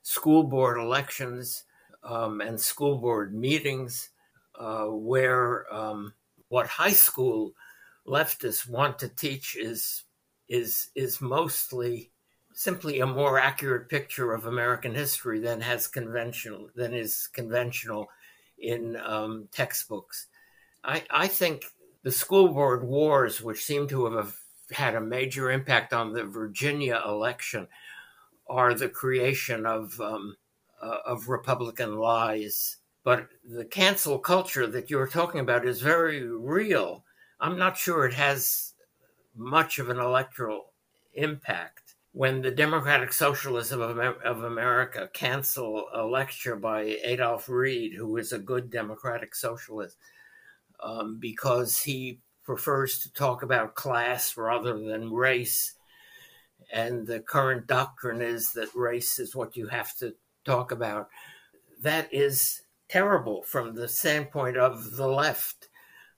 school 0.07 0.41
board 0.41 0.77
elections 0.77 1.65
um, 2.01 2.39
and 2.39 2.57
school 2.57 2.97
board 2.97 3.35
meetings, 3.35 4.09
uh, 4.57 4.85
where 4.85 5.71
um, 5.73 6.13
what 6.47 6.65
high 6.65 6.93
school 6.93 7.51
leftists 8.07 8.69
want 8.69 8.97
to 8.99 9.09
teach 9.09 9.57
is 9.57 10.03
is 10.47 10.91
is 10.95 11.19
mostly 11.19 12.09
simply 12.53 13.01
a 13.01 13.05
more 13.05 13.37
accurate 13.37 13.89
picture 13.89 14.31
of 14.31 14.45
American 14.45 14.95
history 14.95 15.41
than 15.41 15.59
has 15.59 15.87
conventional 15.87 16.69
than 16.73 16.93
is 16.93 17.27
conventional 17.33 18.07
in 18.57 18.95
um, 18.95 19.49
textbooks. 19.51 20.27
I, 20.85 21.03
I 21.09 21.27
think 21.27 21.65
the 22.03 22.13
school 22.13 22.47
board 22.47 22.81
wars, 22.87 23.41
which 23.41 23.65
seem 23.65 23.89
to 23.89 24.05
have 24.15 24.37
had 24.71 24.95
a 24.95 25.01
major 25.01 25.51
impact 25.51 25.91
on 25.91 26.13
the 26.13 26.23
Virginia 26.23 27.01
election 27.05 27.67
are 28.49 28.73
the 28.73 28.89
creation 28.89 29.65
of 29.65 29.99
um, 29.99 30.35
uh, 30.81 30.97
of 31.05 31.29
Republican 31.29 31.97
lies. 31.97 32.77
But 33.03 33.27
the 33.43 33.65
cancel 33.65 34.19
culture 34.19 34.67
that 34.67 34.89
you're 34.89 35.07
talking 35.07 35.39
about 35.39 35.65
is 35.65 35.81
very 35.81 36.27
real. 36.27 37.05
I'm 37.39 37.57
not 37.57 37.77
sure 37.77 38.05
it 38.05 38.13
has 38.13 38.73
much 39.35 39.79
of 39.79 39.89
an 39.89 39.99
electoral 39.99 40.73
impact. 41.13 41.95
When 42.11 42.41
the 42.41 42.51
Democratic 42.51 43.13
Socialism 43.13 43.79
of, 43.79 43.99
of 43.99 44.43
America 44.43 45.09
cancel 45.13 45.85
a 45.93 46.03
lecture 46.03 46.55
by 46.55 46.97
Adolph 47.03 47.47
Reed, 47.47 47.93
who 47.93 48.17
is 48.17 48.33
a 48.33 48.39
good 48.39 48.71
democratic 48.71 49.35
socialist, 49.35 49.97
um, 50.81 51.17
because 51.19 51.79
he 51.79 52.19
prefers 52.43 52.99
to 52.99 53.13
talk 53.13 53.43
about 53.43 53.75
class 53.75 54.35
rather 54.35 54.79
than 54.79 55.13
race. 55.13 55.73
And 56.71 57.07
the 57.07 57.19
current 57.21 57.67
doctrine 57.67 58.21
is 58.21 58.51
that 58.53 58.73
race 58.75 59.19
is 59.19 59.35
what 59.35 59.55
you 59.55 59.67
have 59.67 59.95
to 59.97 60.13
talk 60.43 60.71
about. 60.71 61.09
That 61.81 62.13
is 62.13 62.61
terrible 62.89 63.43
from 63.43 63.75
the 63.75 63.87
standpoint 63.87 64.57
of 64.57 64.95
the 64.95 65.07
left, 65.07 65.69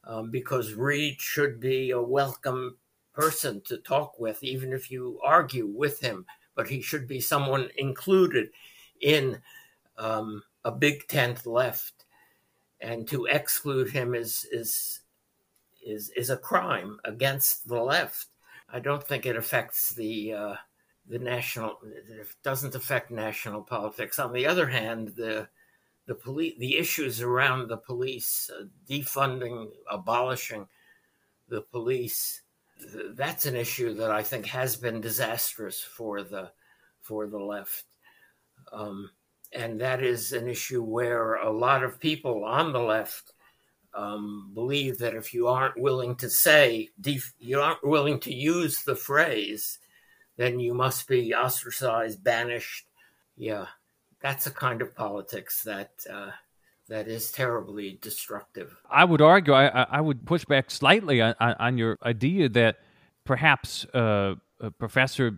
um, 0.03 0.31
because 0.31 0.73
Reed 0.73 1.19
should 1.19 1.59
be 1.59 1.91
a 1.91 2.01
welcome 2.01 2.77
person 3.13 3.61
to 3.65 3.77
talk 3.77 4.19
with, 4.19 4.43
even 4.43 4.71
if 4.71 4.89
you 4.89 5.19
argue 5.23 5.67
with 5.67 5.99
him. 5.99 6.25
But 6.55 6.67
he 6.69 6.81
should 6.81 7.07
be 7.07 7.21
someone 7.21 7.69
included 7.77 8.49
in 9.01 9.41
um, 9.97 10.43
a 10.65 10.71
big 10.71 11.07
tent 11.07 11.45
left, 11.45 12.05
and 12.81 13.07
to 13.07 13.25
exclude 13.25 13.89
him 13.91 14.15
is 14.15 14.45
is 14.51 15.01
is 15.85 16.09
is 16.15 16.29
a 16.29 16.37
crime 16.37 16.99
against 17.05 17.67
the 17.67 17.81
left. 17.81 18.27
I 18.71 18.79
don't 18.79 19.03
think 19.03 19.25
it 19.25 19.35
affects 19.35 19.91
the 19.91 20.33
uh, 20.33 20.55
the 21.07 21.19
national. 21.19 21.79
It 21.83 22.27
doesn't 22.43 22.75
affect 22.75 23.11
national 23.11 23.63
politics. 23.63 24.19
On 24.19 24.31
the 24.31 24.45
other 24.45 24.67
hand, 24.67 25.13
the 25.15 25.47
the 26.05 26.15
police, 26.15 26.55
the 26.59 26.77
issues 26.77 27.21
around 27.21 27.67
the 27.67 27.77
police, 27.77 28.49
uh, 28.55 28.65
defunding, 28.87 29.69
abolishing 29.89 30.67
the 31.47 31.61
police, 31.61 32.41
that's 33.11 33.45
an 33.45 33.55
issue 33.55 33.93
that 33.95 34.11
I 34.11 34.23
think 34.23 34.45
has 34.47 34.75
been 34.75 35.01
disastrous 35.01 35.81
for 35.81 36.23
the 36.23 36.51
for 37.01 37.27
the 37.27 37.39
left, 37.39 37.85
um, 38.71 39.09
and 39.51 39.81
that 39.81 40.03
is 40.03 40.31
an 40.31 40.47
issue 40.47 40.83
where 40.83 41.35
a 41.35 41.51
lot 41.51 41.83
of 41.83 41.99
people 41.99 42.45
on 42.45 42.71
the 42.71 42.79
left 42.79 43.33
um, 43.93 44.51
believe 44.53 44.99
that 44.99 45.15
if 45.15 45.33
you 45.33 45.47
aren't 45.47 45.79
willing 45.79 46.15
to 46.17 46.29
say 46.29 46.89
def- 46.99 47.33
you 47.39 47.61
aren't 47.61 47.83
willing 47.83 48.19
to 48.21 48.33
use 48.33 48.83
the 48.83 48.95
phrase, 48.95 49.79
then 50.37 50.59
you 50.59 50.73
must 50.73 51.07
be 51.07 51.33
ostracized, 51.33 52.23
banished. 52.23 52.85
Yeah, 53.37 53.67
that's 54.21 54.47
a 54.47 54.51
kind 54.51 54.81
of 54.81 54.95
politics 54.95 55.63
that. 55.63 55.91
Uh, 56.11 56.31
that 56.87 57.07
is 57.07 57.31
terribly 57.31 57.99
destructive. 58.01 58.75
I 58.89 59.05
would 59.05 59.21
argue, 59.21 59.53
I, 59.53 59.67
I 59.67 60.01
would 60.01 60.25
push 60.25 60.43
back 60.43 60.71
slightly 60.71 61.21
on, 61.21 61.35
on 61.39 61.77
your 61.77 61.99
idea 62.03 62.49
that 62.49 62.77
perhaps 63.25 63.85
uh, 63.93 64.33
a 64.59 64.71
professor 64.71 65.37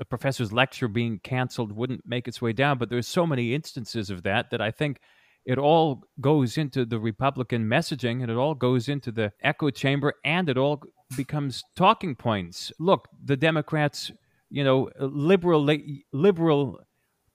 a 0.00 0.04
professor's 0.04 0.52
lecture 0.52 0.88
being 0.88 1.18
canceled 1.20 1.72
wouldn't 1.72 2.06
make 2.06 2.28
its 2.28 2.42
way 2.42 2.52
down, 2.52 2.78
but 2.78 2.90
there's 2.90 3.08
so 3.08 3.26
many 3.26 3.54
instances 3.54 4.10
of 4.10 4.22
that 4.24 4.50
that 4.50 4.60
I 4.60 4.70
think 4.70 5.00
it 5.46 5.58
all 5.58 6.02
goes 6.20 6.58
into 6.58 6.84
the 6.84 6.98
Republican 6.98 7.64
messaging 7.66 8.20
and 8.20 8.30
it 8.30 8.36
all 8.36 8.54
goes 8.54 8.88
into 8.88 9.12
the 9.12 9.32
echo 9.40 9.70
chamber 9.70 10.14
and 10.24 10.48
it 10.48 10.58
all 10.58 10.82
becomes 11.16 11.62
talking 11.76 12.16
points. 12.16 12.72
Look, 12.80 13.08
the 13.24 13.36
Democrats, 13.36 14.10
you 14.50 14.64
know, 14.64 14.90
liberal 14.98 15.64
liberal 16.12 16.80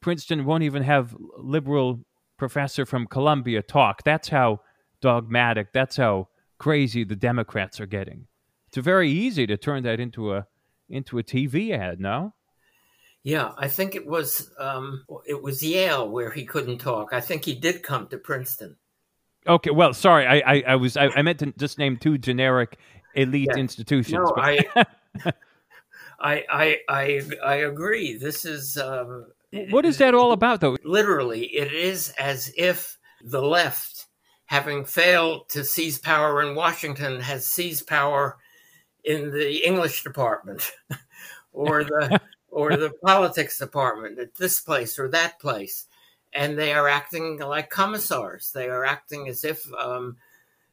Princeton 0.02 0.46
won't 0.46 0.64
even 0.64 0.84
have 0.84 1.16
liberal 1.38 2.02
professor 2.38 2.86
from 2.86 3.08
Columbia 3.08 3.62
talk. 3.62 4.04
That's 4.04 4.28
how 4.28 4.60
dogmatic, 5.00 5.72
that's 5.72 5.96
how 5.96 6.28
crazy 6.58 7.06
the 7.06 7.16
Democrats 7.16 7.80
are 7.80 7.86
getting. 7.86 8.28
It's 8.68 8.78
very 8.78 9.10
easy 9.10 9.48
to 9.48 9.56
turn 9.56 9.84
that 9.84 10.00
into 10.02 10.34
a 10.34 10.48
into 10.90 11.18
a 11.18 11.24
TV 11.24 11.72
ad, 11.72 12.02
no? 12.02 12.34
Yeah, 13.24 13.52
I 13.58 13.68
think 13.68 13.96
it 13.96 14.06
was 14.06 14.50
um, 14.58 15.06
it 15.26 15.42
was 15.42 15.62
Yale 15.62 16.10
where 16.10 16.32
he 16.32 16.44
couldn't 16.44 16.80
talk. 16.80 17.14
I 17.14 17.22
think 17.22 17.46
he 17.46 17.54
did 17.54 17.84
come 17.84 18.08
to 18.08 18.18
Princeton. 18.18 18.78
Okay, 19.48 19.72
well, 19.72 19.94
sorry, 19.94 20.26
I 20.26 20.54
I, 20.54 20.64
I 20.70 20.76
was 20.76 20.98
I, 20.98 21.10
I, 21.10 21.22
meant 21.22 21.40
to 21.40 21.54
just 21.58 21.78
name 21.78 21.98
two 21.98 22.18
generic 22.18 22.78
elite 23.14 23.50
yeah. 23.52 23.60
institutions. 23.60 24.22
No, 24.24 24.34
I, 24.38 24.60
I 26.20 26.44
I 26.50 26.78
I 26.90 27.22
I 27.44 27.56
agree. 27.56 28.18
This 28.18 28.44
is 28.44 28.78
um, 28.78 29.28
what 29.70 29.86
is 29.86 29.98
that 29.98 30.16
all 30.16 30.32
about, 30.32 30.62
though? 30.62 30.78
Literally, 30.84 31.46
it 31.46 31.72
is 31.74 32.10
as 32.18 32.52
if 32.58 32.98
the 33.24 33.42
left, 33.42 34.08
having 34.46 34.86
failed 34.86 35.50
to 35.50 35.64
seize 35.64 36.00
power 36.00 36.42
in 36.42 36.56
Washington, 36.56 37.20
has 37.20 37.48
seized 37.48 37.86
power 37.86 38.38
in 39.04 39.32
the 39.32 39.66
English 39.66 40.04
department 40.04 40.72
or 41.54 41.84
the 41.84 42.20
or 42.52 42.76
the 42.76 42.92
politics 43.04 43.58
department 43.58 44.20
at 44.20 44.36
this 44.36 44.60
place 44.60 45.00
or 45.00 45.08
that 45.08 45.40
place, 45.40 45.88
and 46.34 46.58
they 46.58 46.74
are 46.74 46.88
acting 46.88 47.40
like 47.40 47.70
commissars. 47.70 48.52
They 48.52 48.68
are 48.68 48.86
acting 48.86 49.30
as 49.30 49.44
if 49.44 49.66
um, 49.74 50.18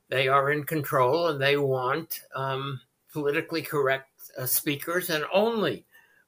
they 0.08 0.28
are 0.28 0.50
in 0.50 0.64
control 0.64 1.28
and 1.28 1.40
they 1.40 1.56
want 1.56 2.22
um, 2.34 2.80
politically 3.12 3.62
correct 3.62 4.10
uh, 4.36 4.46
speakers 4.46 5.10
and 5.10 5.24
only 5.32 5.84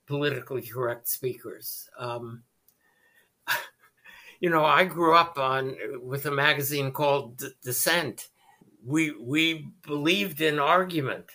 politically 0.06 0.62
correct 0.62 1.08
speakers. 1.08 1.88
Um, 1.98 2.42
you 4.40 4.50
know, 4.50 4.64
I 4.64 4.84
grew 4.84 5.14
up 5.14 5.38
on 5.38 5.76
with 6.02 6.26
a 6.26 6.30
magazine 6.30 6.92
called 6.92 7.38
D- 7.38 7.48
Dissent. 7.62 8.28
We 8.84 9.12
we 9.12 9.68
believed 9.86 10.40
in 10.40 10.58
argument. 10.58 11.26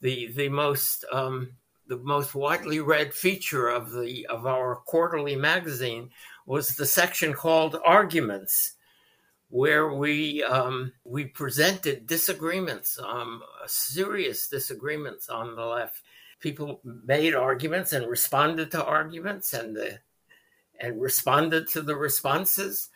The 0.00 0.32
the 0.32 0.48
most 0.48 1.04
um, 1.12 1.52
the 1.86 1.98
most 1.98 2.34
widely 2.34 2.80
read 2.80 3.12
feature 3.12 3.68
of 3.68 3.92
the 3.92 4.26
of 4.26 4.46
our 4.46 4.76
quarterly 4.76 5.36
magazine 5.36 6.10
was 6.46 6.70
the 6.70 6.86
section 6.86 7.32
called 7.32 7.76
Arguments, 7.84 8.74
where 9.50 9.92
we 9.92 10.42
um, 10.42 10.92
we 11.04 11.24
presented 11.24 12.06
disagreements, 12.06 12.98
um, 13.02 13.42
serious 13.66 14.48
disagreements 14.48 15.28
on 15.28 15.56
the 15.56 15.64
left 15.64 16.02
people 16.42 16.80
made 16.84 17.34
arguments 17.34 17.92
and 17.92 18.06
responded 18.06 18.70
to 18.72 18.84
arguments 18.84 19.54
and 19.54 19.74
the, 19.74 20.00
and 20.78 21.00
responded 21.00 21.68
to 21.68 21.80
the 21.80 21.96
responses. 21.96 22.90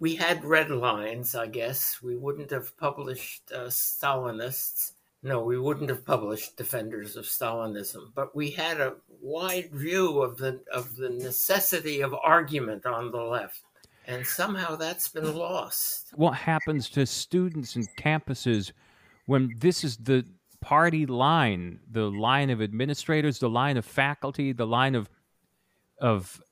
We 0.00 0.16
had 0.16 0.44
red 0.44 0.70
lines, 0.70 1.34
I 1.34 1.46
guess. 1.46 2.02
We 2.02 2.16
wouldn't 2.16 2.50
have 2.50 2.76
published 2.76 3.52
uh, 3.54 3.68
Stalinists. 3.68 4.93
No, 5.24 5.42
we 5.42 5.58
wouldn't 5.58 5.88
have 5.88 6.04
published 6.04 6.58
Defenders 6.58 7.16
of 7.16 7.24
Stalinism, 7.24 8.12
but 8.14 8.36
we 8.36 8.50
had 8.50 8.78
a 8.78 8.96
wide 9.22 9.70
view 9.72 10.20
of 10.20 10.36
the 10.36 10.60
of 10.70 10.96
the 10.96 11.08
necessity 11.08 12.02
of 12.02 12.14
argument 12.22 12.84
on 12.84 13.10
the 13.10 13.22
left. 13.22 13.62
And 14.06 14.26
somehow 14.26 14.76
that's 14.76 15.08
been 15.08 15.34
lost. 15.34 16.12
What 16.14 16.34
happens 16.34 16.90
to 16.90 17.06
students 17.06 17.74
and 17.74 17.88
campuses 17.96 18.72
when 19.24 19.54
this 19.56 19.82
is 19.82 19.96
the 19.96 20.26
party 20.60 21.06
line, 21.06 21.80
the 21.90 22.10
line 22.10 22.50
of 22.50 22.60
administrators, 22.60 23.38
the 23.38 23.48
line 23.48 23.78
of 23.78 23.86
faculty, 23.86 24.52
the 24.52 24.66
line 24.66 24.94
of 24.94 25.08
of 26.02 26.42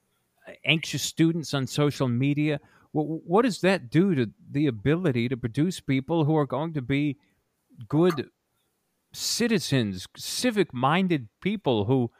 anxious 0.64 1.02
students 1.02 1.52
on 1.52 1.66
social 1.66 2.08
media. 2.08 2.58
What, 2.92 3.04
what 3.26 3.42
does 3.42 3.60
that 3.60 3.90
do 3.90 4.14
to 4.14 4.30
the 4.50 4.66
ability 4.66 5.28
to 5.28 5.36
produce 5.36 5.78
people 5.78 6.24
who 6.24 6.38
are 6.38 6.46
going 6.46 6.72
to 6.72 6.80
be 6.80 7.18
good 7.86 8.30
citizens, 9.12 10.06
civic 10.16 10.72
minded 10.72 11.28
people 11.40 11.84
who 11.84 12.10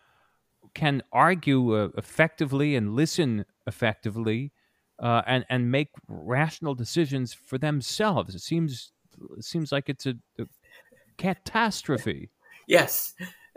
can 0.75 1.03
argue 1.13 1.77
uh, 1.77 1.89
effectively 1.97 2.77
and 2.77 2.95
listen 2.95 3.45
effectively 3.67 4.53
uh, 4.99 5.23
and, 5.27 5.45
and 5.49 5.71
make 5.71 5.89
rational 6.09 6.75
decisions 6.75 7.33
for 7.33 7.59
themselves? 7.59 8.35
It 8.35 8.41
seems, 8.41 8.93
it 9.37 9.45
seems 9.45 9.73
like 9.73 9.89
it's 9.89 10.07
a, 10.07 10.15
a 10.39 10.45
catastrophe. 11.19 12.31
Yes, 12.67 13.15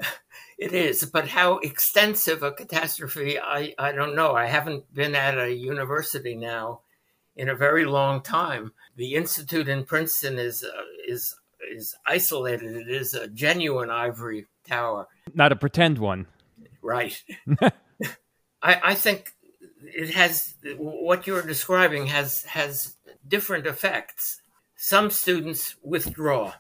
it 0.58 0.74
is. 0.74 1.06
But 1.06 1.28
how 1.28 1.60
extensive 1.60 2.44
a 2.44 2.52
catastrophe, 2.52 3.40
I, 3.40 3.74
I 3.78 3.92
don't 3.92 4.16
know. 4.16 4.36
I 4.36 4.46
haven't 4.46 4.94
been 4.94 5.16
at 5.16 5.38
a 5.38 5.54
university 5.54 6.36
now 6.36 6.82
in 7.36 7.50
a 7.50 7.56
very 7.56 7.86
long 7.86 8.22
time. 8.22 8.72
The 8.96 9.16
institute 9.16 9.68
in 9.68 9.84
Princeton 9.84 10.40
is 10.40 10.64
uh, 10.64 10.82
is 11.08 11.36
is 11.76 11.96
isolated. 12.06 12.76
It 12.76 12.90
is 12.90 13.14
a 13.14 13.28
genuine 13.28 13.90
ivory 13.90 14.48
tower, 14.68 15.08
not 15.34 15.52
a 15.52 15.56
pretend 15.56 15.98
one. 15.98 16.28
Right. 16.82 17.22
I, 17.62 17.72
I 18.62 18.94
think 18.96 19.34
it 19.84 20.12
has 20.12 20.56
what 20.78 21.28
you're 21.28 21.42
describing 21.42 22.08
has 22.08 22.44
has 22.44 22.96
different 23.28 23.68
effects. 23.68 24.42
Some 24.76 25.10
students 25.10 25.76
withdraw 25.84 26.54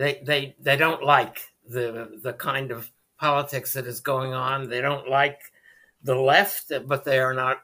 they 0.00 0.22
they 0.24 0.56
they 0.58 0.76
don't 0.76 1.04
like 1.04 1.40
the 1.68 2.18
the 2.22 2.32
kind 2.32 2.70
of 2.70 2.90
politics 3.18 3.74
that 3.74 3.86
is 3.86 4.00
going 4.00 4.32
on. 4.32 4.70
They 4.70 4.80
don't 4.80 5.10
like 5.10 5.40
the 6.02 6.14
left, 6.14 6.72
but 6.86 7.04
they 7.04 7.18
are 7.18 7.34
not 7.34 7.58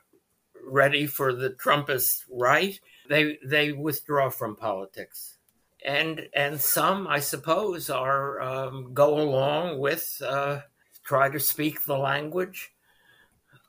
ready 0.62 1.06
for 1.06 1.32
the 1.32 1.48
Trumpist 1.48 2.24
right. 2.30 2.78
They 3.08 3.38
they 3.42 3.72
withdraw 3.72 4.28
from 4.28 4.54
politics, 4.54 5.35
and 5.86 6.28
and 6.34 6.60
some, 6.60 7.06
I 7.06 7.20
suppose, 7.20 7.88
are 7.88 8.42
um, 8.42 8.92
go 8.92 9.20
along 9.20 9.78
with 9.78 10.20
uh, 10.26 10.60
try 11.04 11.30
to 11.30 11.38
speak 11.38 11.84
the 11.84 11.96
language 11.96 12.72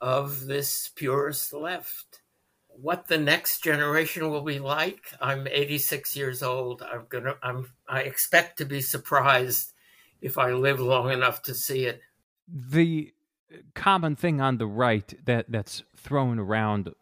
of 0.02 0.48
this 0.48 0.90
purist 0.96 1.54
left. 1.54 2.22
What 2.70 3.08
the 3.08 3.18
next 3.18 3.64
generation 3.64 4.30
will 4.30 4.42
be 4.42 4.60
like, 4.60 5.02
I'm 5.22 5.48
86 5.48 6.16
years 6.16 6.44
old. 6.44 6.82
I'm 6.82 7.06
gonna 7.08 7.36
I'm 7.44 7.72
I 7.88 8.02
expect 8.02 8.58
to 8.58 8.66
be 8.66 8.82
surprised 8.82 9.74
if 10.20 10.38
I 10.40 10.52
live 10.54 10.80
long 10.80 11.12
enough 11.12 11.44
to 11.44 11.54
see 11.54 11.86
it. 11.86 12.02
The 12.48 13.14
common 13.76 14.16
thing 14.16 14.42
on 14.42 14.58
the 14.58 14.68
right 14.68 15.14
that 15.26 15.46
that's 15.50 15.84
thrown 15.96 16.40
around 16.40 16.94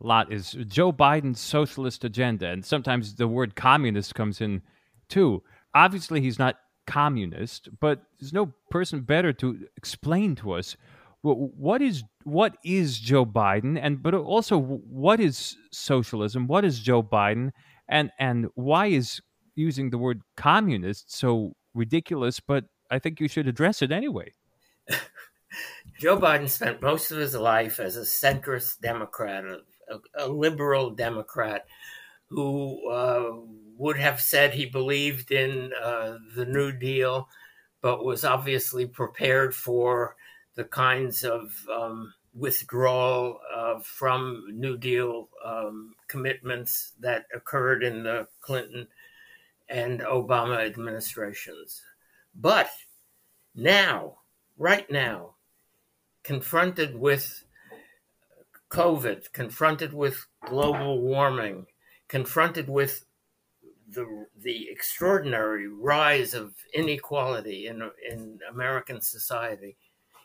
lot 0.00 0.32
is 0.32 0.56
Joe 0.66 0.92
Biden's 0.92 1.40
socialist 1.40 2.04
agenda, 2.04 2.48
and 2.48 2.64
sometimes 2.64 3.14
the 3.14 3.28
word 3.28 3.56
communist 3.56 4.14
comes 4.14 4.40
in 4.40 4.62
too. 5.08 5.42
Obviously, 5.74 6.20
he's 6.20 6.38
not 6.38 6.56
communist, 6.86 7.68
but 7.80 8.02
there's 8.18 8.32
no 8.32 8.52
person 8.70 9.02
better 9.02 9.32
to 9.34 9.66
explain 9.76 10.34
to 10.36 10.52
us 10.52 10.76
what 11.22 11.82
is 11.82 12.02
what 12.24 12.56
is 12.64 12.98
Joe 12.98 13.26
Biden, 13.26 13.78
and 13.80 14.02
but 14.02 14.14
also 14.14 14.58
what 14.58 15.20
is 15.20 15.56
socialism? 15.70 16.46
What 16.46 16.64
is 16.64 16.80
Joe 16.80 17.02
Biden, 17.02 17.50
and 17.88 18.10
and 18.18 18.46
why 18.54 18.86
is 18.86 19.20
using 19.54 19.90
the 19.90 19.98
word 19.98 20.22
communist 20.36 21.14
so 21.14 21.52
ridiculous? 21.74 22.40
But 22.40 22.64
I 22.90 22.98
think 22.98 23.20
you 23.20 23.28
should 23.28 23.48
address 23.48 23.82
it 23.82 23.92
anyway. 23.92 24.32
Joe 25.98 26.18
Biden 26.18 26.48
spent 26.48 26.80
most 26.80 27.10
of 27.10 27.18
his 27.18 27.34
life 27.34 27.80
as 27.80 27.96
a 27.96 28.02
centrist 28.02 28.80
Democrat, 28.80 29.44
a, 29.90 30.24
a 30.24 30.28
liberal 30.28 30.90
Democrat 30.90 31.66
who 32.28 32.88
uh, 32.88 33.32
would 33.76 33.98
have 33.98 34.20
said 34.20 34.54
he 34.54 34.66
believed 34.66 35.32
in 35.32 35.72
uh, 35.82 36.18
the 36.36 36.46
New 36.46 36.72
Deal, 36.72 37.28
but 37.80 38.04
was 38.04 38.24
obviously 38.24 38.86
prepared 38.86 39.54
for 39.54 40.16
the 40.54 40.64
kinds 40.64 41.24
of 41.24 41.52
um, 41.72 42.12
withdrawal 42.34 43.40
uh, 43.54 43.78
from 43.80 44.44
New 44.52 44.76
Deal 44.76 45.28
um, 45.44 45.94
commitments 46.08 46.92
that 47.00 47.24
occurred 47.34 47.82
in 47.82 48.02
the 48.02 48.28
Clinton 48.40 48.86
and 49.68 50.00
Obama 50.00 50.64
administrations. 50.64 51.82
But 52.34 52.70
now, 53.54 54.18
right 54.58 54.88
now, 54.90 55.34
confronted 56.22 56.98
with 56.98 57.44
COVID, 58.70 59.32
confronted 59.32 59.92
with 59.92 60.26
global 60.46 61.00
warming, 61.00 61.66
confronted 62.08 62.68
with 62.68 63.04
the, 63.88 64.26
the 64.40 64.68
extraordinary 64.70 65.68
rise 65.68 66.34
of 66.34 66.54
inequality 66.72 67.66
in, 67.66 67.90
in 68.08 68.38
American 68.48 69.00
society, 69.00 69.76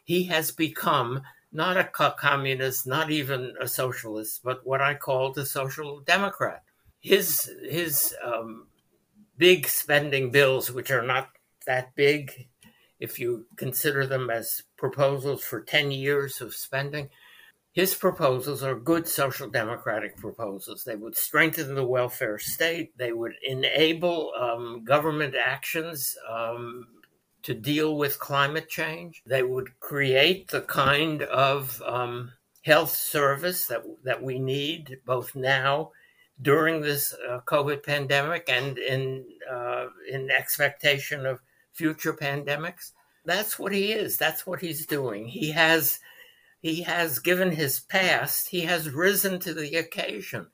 he 0.03 0.23
has 0.25 0.51
become 0.51 1.21
not 1.51 1.77
a 1.77 1.83
communist, 1.83 2.85
not 2.85 3.09
even 3.09 3.53
a 3.59 3.67
socialist, 3.67 4.41
but 4.43 4.65
what 4.65 4.81
I 4.81 4.93
called 4.93 5.37
a 5.37 5.45
social 5.45 6.01
democrat. 6.01 6.63
His 6.99 7.51
his 7.63 8.15
um, 8.23 8.67
big 9.37 9.67
spending 9.67 10.31
bills, 10.31 10.71
which 10.71 10.91
are 10.91 11.01
not 11.01 11.29
that 11.65 11.95
big, 11.95 12.47
if 12.99 13.19
you 13.19 13.45
consider 13.55 14.05
them 14.05 14.29
as 14.29 14.63
proposals 14.77 15.43
for 15.43 15.61
10 15.61 15.91
years 15.91 16.41
of 16.41 16.53
spending. 16.53 17.09
His 17.75 17.93
proposals 17.93 18.63
are 18.63 18.73
good 18.73 19.05
social 19.05 19.49
democratic 19.49 20.15
proposals. 20.15 20.85
They 20.85 20.95
would 20.95 21.17
strengthen 21.17 21.75
the 21.75 21.83
welfare 21.83 22.39
state. 22.39 22.97
They 22.97 23.11
would 23.11 23.33
enable 23.45 24.31
um, 24.39 24.85
government 24.85 25.35
actions 25.35 26.15
um, 26.31 26.87
to 27.43 27.53
deal 27.53 27.97
with 27.97 28.17
climate 28.17 28.69
change. 28.69 29.21
They 29.25 29.43
would 29.43 29.77
create 29.81 30.47
the 30.47 30.61
kind 30.61 31.23
of 31.23 31.81
um, 31.85 32.31
health 32.61 32.91
service 32.95 33.67
that, 33.67 33.83
that 34.05 34.23
we 34.23 34.39
need 34.39 34.99
both 35.05 35.35
now 35.35 35.91
during 36.41 36.79
this 36.79 37.13
uh, 37.29 37.41
COVID 37.45 37.83
pandemic 37.83 38.47
and 38.47 38.77
in, 38.77 39.25
uh, 39.51 39.87
in 40.09 40.31
expectation 40.31 41.25
of 41.25 41.41
future 41.73 42.13
pandemics. 42.13 42.93
That's 43.25 43.59
what 43.59 43.73
he 43.73 43.91
is. 43.91 44.17
That's 44.17 44.47
what 44.47 44.61
he's 44.61 44.85
doing. 44.85 45.27
He 45.27 45.51
has 45.51 45.99
he 46.65 46.81
has 46.81 47.19
given 47.19 47.51
his 47.51 47.79
past, 47.79 48.47
he 48.47 48.61
has 48.61 48.89
risen 48.89 49.37
to 49.37 49.53
the 49.53 49.75
occasion. 49.75 50.47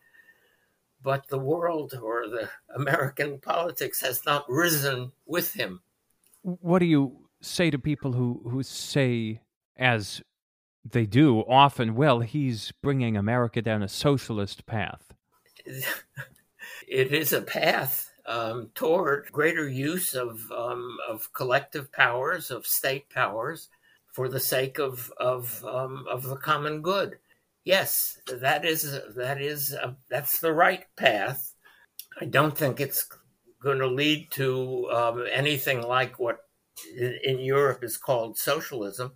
But 1.01 1.29
the 1.29 1.39
world 1.39 1.93
or 1.93 2.27
the 2.27 2.49
American 2.75 3.39
politics 3.39 4.01
has 4.01 4.25
not 4.25 4.43
risen 4.49 5.13
with 5.25 5.53
him. 5.53 5.79
What 6.41 6.79
do 6.79 6.85
you 6.85 7.29
say 7.39 7.69
to 7.69 7.79
people 7.79 8.11
who, 8.11 8.41
who 8.43 8.61
say, 8.61 9.39
as 9.77 10.21
they 10.83 11.05
do 11.05 11.45
often, 11.47 11.95
well, 11.95 12.19
he's 12.19 12.73
bringing 12.83 13.15
America 13.15 13.61
down 13.61 13.81
a 13.81 13.87
socialist 13.87 14.65
path? 14.65 15.13
it 15.65 17.13
is 17.13 17.31
a 17.31 17.41
path 17.41 18.11
um, 18.25 18.69
toward 18.75 19.31
greater 19.31 19.69
use 19.69 20.13
of 20.13 20.51
um, 20.51 20.97
of 21.09 21.31
collective 21.31 21.89
powers, 21.89 22.51
of 22.51 22.67
state 22.67 23.09
powers, 23.09 23.69
for 24.11 24.27
the 24.29 24.39
sake 24.39 24.79
of 24.79 25.11
of 25.17 25.63
um, 25.65 26.05
of 26.09 26.23
the 26.23 26.35
common 26.35 26.81
good. 26.81 27.17
Yes, 27.63 28.19
that 28.27 28.65
is 28.65 28.99
that 29.15 29.41
is 29.41 29.73
uh, 29.73 29.93
that's 30.09 30.39
the 30.39 30.53
right 30.53 30.85
path. 30.95 31.53
I 32.19 32.25
don't 32.25 32.57
think 32.57 32.79
it's 32.79 33.07
going 33.61 33.79
to 33.79 33.87
lead 33.87 34.31
to 34.31 34.89
um, 34.91 35.25
anything 35.31 35.81
like 35.81 36.19
what 36.19 36.39
in, 36.97 37.19
in 37.23 37.39
Europe 37.39 37.83
is 37.83 37.97
called 37.97 38.37
socialism. 38.37 39.13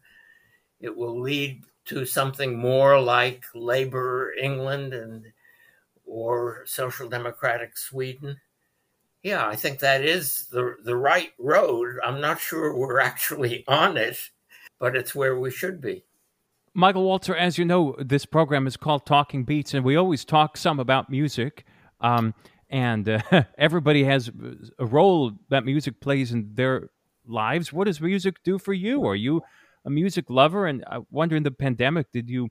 It 0.79 0.95
will 0.95 1.19
lead 1.19 1.63
to 1.85 2.05
something 2.05 2.57
more 2.57 2.99
like 2.99 3.43
Labour 3.53 4.33
England 4.41 4.93
and 4.93 5.25
or 6.05 6.63
Social 6.65 7.09
Democratic 7.09 7.77
Sweden 7.77 8.37
yeah, 9.25 9.47
I 9.47 9.55
think 9.55 9.79
that 9.79 10.05
is 10.05 10.45
the 10.51 10.75
the 10.83 10.95
right 10.95 11.31
road. 11.39 11.95
I'm 12.05 12.21
not 12.21 12.39
sure 12.39 12.77
we're 12.77 12.99
actually 12.99 13.63
on 13.67 13.97
it, 13.97 14.19
but 14.79 14.95
it's 14.95 15.15
where 15.15 15.37
we 15.39 15.51
should 15.51 15.81
be. 15.81 16.03
Michael 16.73 17.05
Walzer, 17.05 17.35
as 17.37 17.57
you 17.57 17.65
know, 17.65 17.95
this 17.99 18.25
program 18.25 18.67
is 18.67 18.75
called 18.75 19.05
Talking 19.05 19.45
Beats, 19.45 19.73
and 19.73 19.85
we 19.85 19.95
always 19.95 20.25
talk 20.25 20.57
some 20.57 20.79
about 20.79 21.09
music. 21.09 21.65
Um, 22.01 22.33
and 22.69 23.07
uh, 23.07 23.21
everybody 23.57 24.03
has 24.03 24.29
a 24.77 24.85
role 24.85 25.31
that 25.49 25.65
music 25.65 26.01
plays 26.01 26.31
in 26.31 26.51
their 26.53 26.89
lives. 27.25 27.71
What 27.71 27.85
does 27.85 28.01
music 28.01 28.43
do 28.43 28.57
for 28.57 28.73
you? 28.73 29.05
Are 29.05 29.15
you 29.15 29.41
a 29.85 29.89
music 29.89 30.25
lover? 30.29 30.67
And 30.67 30.83
I 30.89 30.99
wonder, 31.11 31.35
in 31.35 31.43
the 31.43 31.51
pandemic, 31.51 32.11
did 32.11 32.29
you 32.29 32.49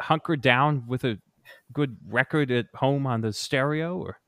hunker 0.00 0.36
down 0.36 0.84
with 0.86 1.04
a 1.04 1.18
good 1.72 1.96
record 2.08 2.50
at 2.50 2.66
home 2.74 3.06
on 3.06 3.20
the 3.20 3.32
stereo? 3.32 3.98
Or 3.98 4.18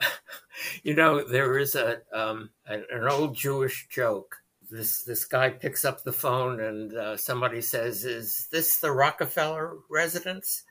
you 0.82 0.94
know, 0.94 1.24
there 1.24 1.58
is 1.58 1.74
a 1.74 2.02
um, 2.12 2.50
an, 2.66 2.84
an, 2.90 3.08
old 3.08 3.34
Jewish 3.34 3.88
joke. 3.88 4.36
This 4.74 5.04
this 5.04 5.24
guy 5.24 5.50
picks 5.50 5.84
up 5.84 6.02
the 6.02 6.10
phone 6.10 6.58
and 6.58 6.92
uh, 6.96 7.16
somebody 7.16 7.60
says, 7.60 8.04
"Is 8.04 8.48
this 8.50 8.78
the 8.78 8.90
Rockefeller 8.90 9.76
residence?" 9.88 10.64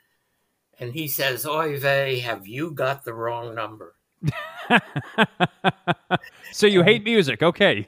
And 0.78 0.92
he 0.92 1.08
says, 1.08 1.46
"Oy 1.46 1.80
vey, 1.80 2.20
have 2.20 2.46
you 2.46 2.72
got 2.72 3.06
the 3.06 3.13
wrong 3.13 3.56
number?" 3.56 3.96
so 6.52 6.68
you 6.68 6.84
hate 6.84 7.06
music, 7.06 7.42
okay? 7.42 7.88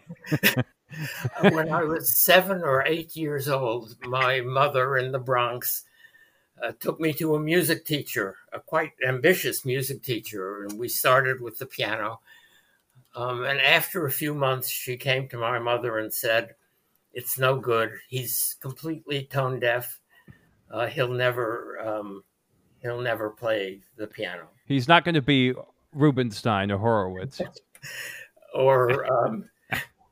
when 1.51 1.69
I 1.69 1.83
was 1.83 2.17
seven 2.17 2.63
or 2.63 2.85
eight 2.85 3.17
years 3.17 3.49
old, 3.49 3.97
my 4.05 4.39
mother 4.39 4.95
in 4.95 5.11
the 5.11 5.19
Bronx 5.19 5.83
uh, 6.63 6.71
took 6.79 6.97
me 6.97 7.11
to 7.11 7.35
a 7.35 7.41
music 7.41 7.85
teacher, 7.85 8.37
a 8.53 8.61
quite 8.61 8.93
ambitious 9.05 9.65
music 9.65 10.01
teacher, 10.01 10.63
and 10.63 10.79
we 10.79 10.87
started 10.87 11.41
with 11.41 11.57
the 11.57 11.65
piano. 11.65 12.21
Um, 13.15 13.43
and 13.45 13.61
after 13.61 14.05
a 14.05 14.11
few 14.11 14.33
months, 14.33 14.69
she 14.69 14.97
came 14.97 15.27
to 15.29 15.37
my 15.37 15.59
mother 15.59 15.99
and 15.99 16.13
said, 16.13 16.55
"It's 17.13 17.37
no 17.37 17.57
good. 17.57 17.91
He's 18.09 18.55
completely 18.59 19.25
tone 19.25 19.59
deaf. 19.59 19.99
Uh, 20.69 20.87
he'll 20.87 21.13
never, 21.13 21.79
um, 21.79 22.23
he'll 22.81 23.01
never 23.01 23.29
play 23.29 23.81
the 23.95 24.07
piano. 24.07 24.49
He's 24.65 24.87
not 24.87 25.05
going 25.05 25.15
to 25.15 25.21
be 25.21 25.53
Rubinstein 25.93 26.71
or 26.71 26.77
Horowitz, 26.77 27.41
or 28.53 29.05
um, 29.11 29.49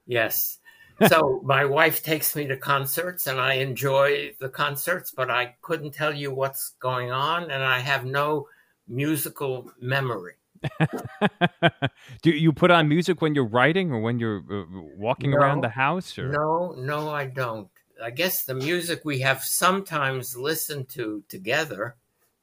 yes." 0.05 0.59
so 1.07 1.41
my 1.43 1.65
wife 1.65 2.03
takes 2.03 2.35
me 2.35 2.47
to 2.47 2.57
concerts 2.57 3.27
and 3.27 3.39
I 3.39 3.55
enjoy 3.55 4.33
the 4.39 4.49
concerts, 4.49 5.11
but 5.11 5.29
I 5.29 5.55
couldn't 5.61 5.93
tell 5.93 6.13
you 6.13 6.33
what's 6.33 6.75
going 6.79 7.11
on 7.11 7.51
and 7.51 7.63
I 7.63 7.79
have 7.79 8.05
no 8.05 8.47
musical 8.87 9.71
memory. 9.79 10.35
Do 12.21 12.31
you 12.31 12.53
put 12.53 12.71
on 12.71 12.87
music 12.87 13.21
when 13.21 13.35
you're 13.35 13.45
writing 13.47 13.91
or 13.91 13.99
when 13.99 14.19
you're 14.19 14.43
uh, 14.49 14.63
walking 14.97 15.31
No. 15.31 15.37
around 15.37 15.61
the 15.61 15.69
house? 15.69 16.17
Or? 16.17 16.27
No, 16.29 16.75
no, 16.77 17.09
I 17.09 17.25
don't. 17.25 17.69
I 18.03 18.09
guess 18.09 18.43
the 18.43 18.55
music 18.55 19.01
we 19.03 19.19
have 19.19 19.43
sometimes 19.43 20.35
listened 20.35 20.89
to 20.89 21.23
together 21.29 21.95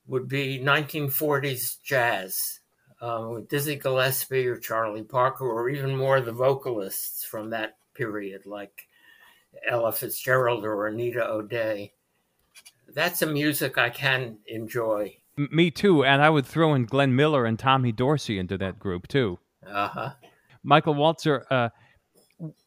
would 0.07 0.29
be 0.29 0.59
1940s 0.59 1.79
jazz 1.83 2.61
um, 3.01 3.31
with 3.33 3.49
Dizzy 3.49 3.77
Gillespie 3.77 4.47
or 4.47 4.57
Charlie 4.57 5.03
Parker, 5.03 5.49
or 5.49 5.69
even 5.69 5.97
more 5.97 6.21
the 6.21 6.33
vocalists 6.33 7.25
from 7.25 7.51
that 7.51 7.77
period, 7.95 8.47
like 8.47 8.89
Ella 9.69 9.93
Fitzgerald 9.93 10.65
or 10.65 10.87
Anita 10.87 11.27
O'Day. 11.27 11.93
That's 12.93 13.23
a 13.23 13.27
music 13.27 13.79
I 13.79 13.91
can 13.91 14.39
enjoy. 14.47 15.17
Me 15.37 15.71
too, 15.71 16.05
and 16.05 16.21
I 16.23 16.29
would 16.29 16.47
throw 16.47 16.75
in 16.75 16.85
Glenn 16.85 17.15
Miller 17.17 17.47
and 17.47 17.59
Tommy 17.59 17.93
Dorsey 17.93 18.39
into 18.39 18.59
that 18.59 18.79
group 18.79 19.09
too. 19.09 19.39
Uh 19.67 19.89
huh. 19.89 20.11
Michael 20.63 20.95
Walzer, 20.95 21.45
uh, 21.51 21.71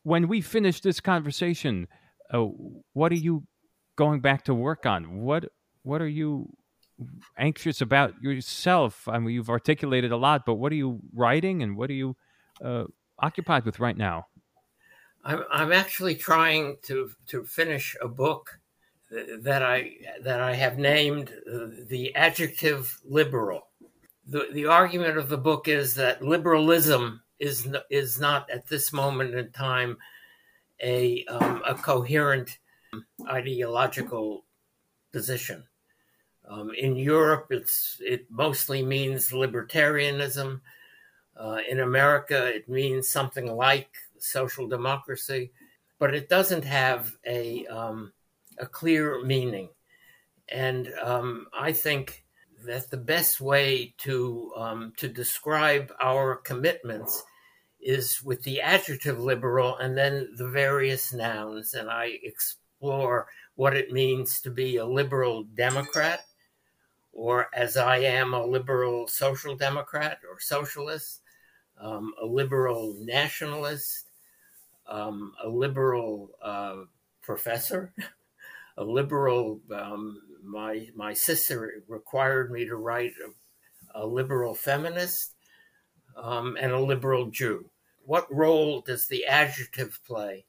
when 0.04 0.28
we 0.28 0.42
finish 0.42 0.82
this 0.82 1.00
conversation, 1.00 1.88
uh, 2.34 2.46
what 2.94 3.12
are 3.12 3.16
you 3.16 3.44
going 3.96 4.22
back 4.22 4.46
to 4.46 4.54
work 4.54 4.86
on? 4.86 5.22
What 5.22 5.46
What 5.84 6.02
are 6.02 6.08
you 6.08 6.50
anxious 7.38 7.82
about 7.82 8.14
yourself? 8.22 9.08
I 9.08 9.20
mean, 9.20 9.36
you've 9.36 9.50
articulated 9.50 10.12
a 10.12 10.18
lot, 10.18 10.46
but 10.46 10.56
what 10.56 10.72
are 10.72 10.76
you 10.76 11.00
writing 11.14 11.62
and 11.64 11.78
what 11.78 11.90
are 11.90 11.94
you 11.94 12.16
uh, 12.64 12.86
occupied 13.20 13.66
with 13.66 13.80
right 13.80 13.98
now? 13.98 14.28
I'm, 15.24 15.44
I'm 15.52 15.72
actually 15.72 16.16
trying 16.16 16.78
to 16.84 17.12
to 17.28 17.44
finish 17.44 17.96
a 18.02 18.08
book 18.08 18.60
that 19.42 19.62
I 19.62 19.92
that 20.22 20.42
I 20.42 20.54
have 20.54 20.78
named 20.78 21.32
uh, 21.52 21.68
the 21.88 22.14
adjective 22.16 23.00
liberal. 23.06 23.68
The 24.28 24.48
the 24.54 24.66
argument 24.66 25.18
of 25.18 25.30
the 25.30 25.38
book 25.38 25.68
is 25.68 25.96
that 25.96 26.22
liberalism 26.22 27.22
is 27.40 27.68
is 27.90 28.20
not 28.20 28.50
at 28.50 28.68
this 28.68 28.94
moment 28.94 29.36
in 29.36 29.52
time 29.52 29.98
a 30.82 31.26
um, 31.26 31.62
a 31.68 31.76
coherent 31.76 32.58
ideological 33.28 34.46
position. 35.12 35.64
Um, 36.50 36.72
in 36.78 36.96
Europe, 36.96 37.48
it's 37.52 37.98
it 38.02 38.26
mostly 38.30 38.84
means 38.84 39.30
libertarianism. 39.30 40.62
Uh, 41.36 41.60
in 41.68 41.80
America, 41.80 42.46
it 42.48 42.70
means 42.70 43.10
something 43.10 43.56
like 43.56 43.90
social 44.20 44.68
democracy, 44.68 45.52
but 46.00 46.14
it 46.14 46.30
doesn't 46.30 46.64
have 46.64 47.16
a 47.26 47.66
um, 47.68 48.14
a 48.64 48.66
clear 48.66 49.24
meaning. 49.24 49.70
And 50.50 50.90
um, 51.04 51.48
I 51.58 51.74
think 51.74 52.26
that 52.66 52.90
the 52.90 52.98
best 52.98 53.42
way 53.42 53.94
to 54.00 54.54
um, 54.56 54.94
to 54.98 55.08
describe 55.08 55.92
our 56.02 56.38
commitments 56.38 57.24
is 57.82 58.24
with 58.24 58.42
the 58.44 58.62
adjective 58.62 59.20
liberal 59.20 59.78
and 59.78 59.98
then 59.98 60.30
the 60.38 60.48
various 60.48 61.14
nouns, 61.14 61.74
and 61.74 61.90
I 61.90 62.18
explore 62.24 63.28
what 63.56 63.76
it 63.76 63.92
means 63.92 64.42
to 64.42 64.50
be 64.50 64.78
a 64.78 64.86
liberal 64.86 65.44
Democrat, 65.44 66.22
or 67.12 67.50
as 67.54 67.76
I 67.76 67.98
am 67.98 68.34
a 68.34 68.46
liberal 68.46 69.08
social 69.08 69.56
democrat 69.56 70.20
or 70.30 70.40
socialist, 70.40 71.22
um, 71.80 72.14
a 72.22 72.26
liberal 72.26 72.96
nationalist, 73.00 74.10
um, 74.88 75.34
a 75.44 75.50
liberal 75.50 76.32
uh, 76.42 76.84
professor, 77.22 77.94
a 78.78 78.84
liberal. 78.84 79.60
Um, 79.74 80.22
my 80.44 80.88
my 80.96 81.14
sister 81.14 81.84
required 81.88 82.52
me 82.52 82.66
to 82.66 82.76
write 82.76 83.14
a, 83.96 84.04
a 84.04 84.06
liberal 84.06 84.54
feminist 84.54 85.34
um, 86.18 86.58
and 86.60 86.72
a 86.72 86.80
liberal 86.80 87.28
Jew. 87.28 87.70
What 88.06 88.34
role 88.34 88.82
does 88.82 89.08
the 89.08 89.26
adjective 89.26 90.00
play? 90.06 90.46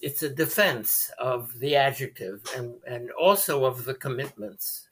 It's 0.00 0.22
a 0.22 0.28
defense 0.28 1.10
of 1.18 1.58
the 1.58 1.76
adjective 1.76 2.40
and, 2.56 2.74
and 2.86 3.10
also 3.12 3.64
of 3.64 3.84
the 3.84 3.94
commitments. 3.94 4.88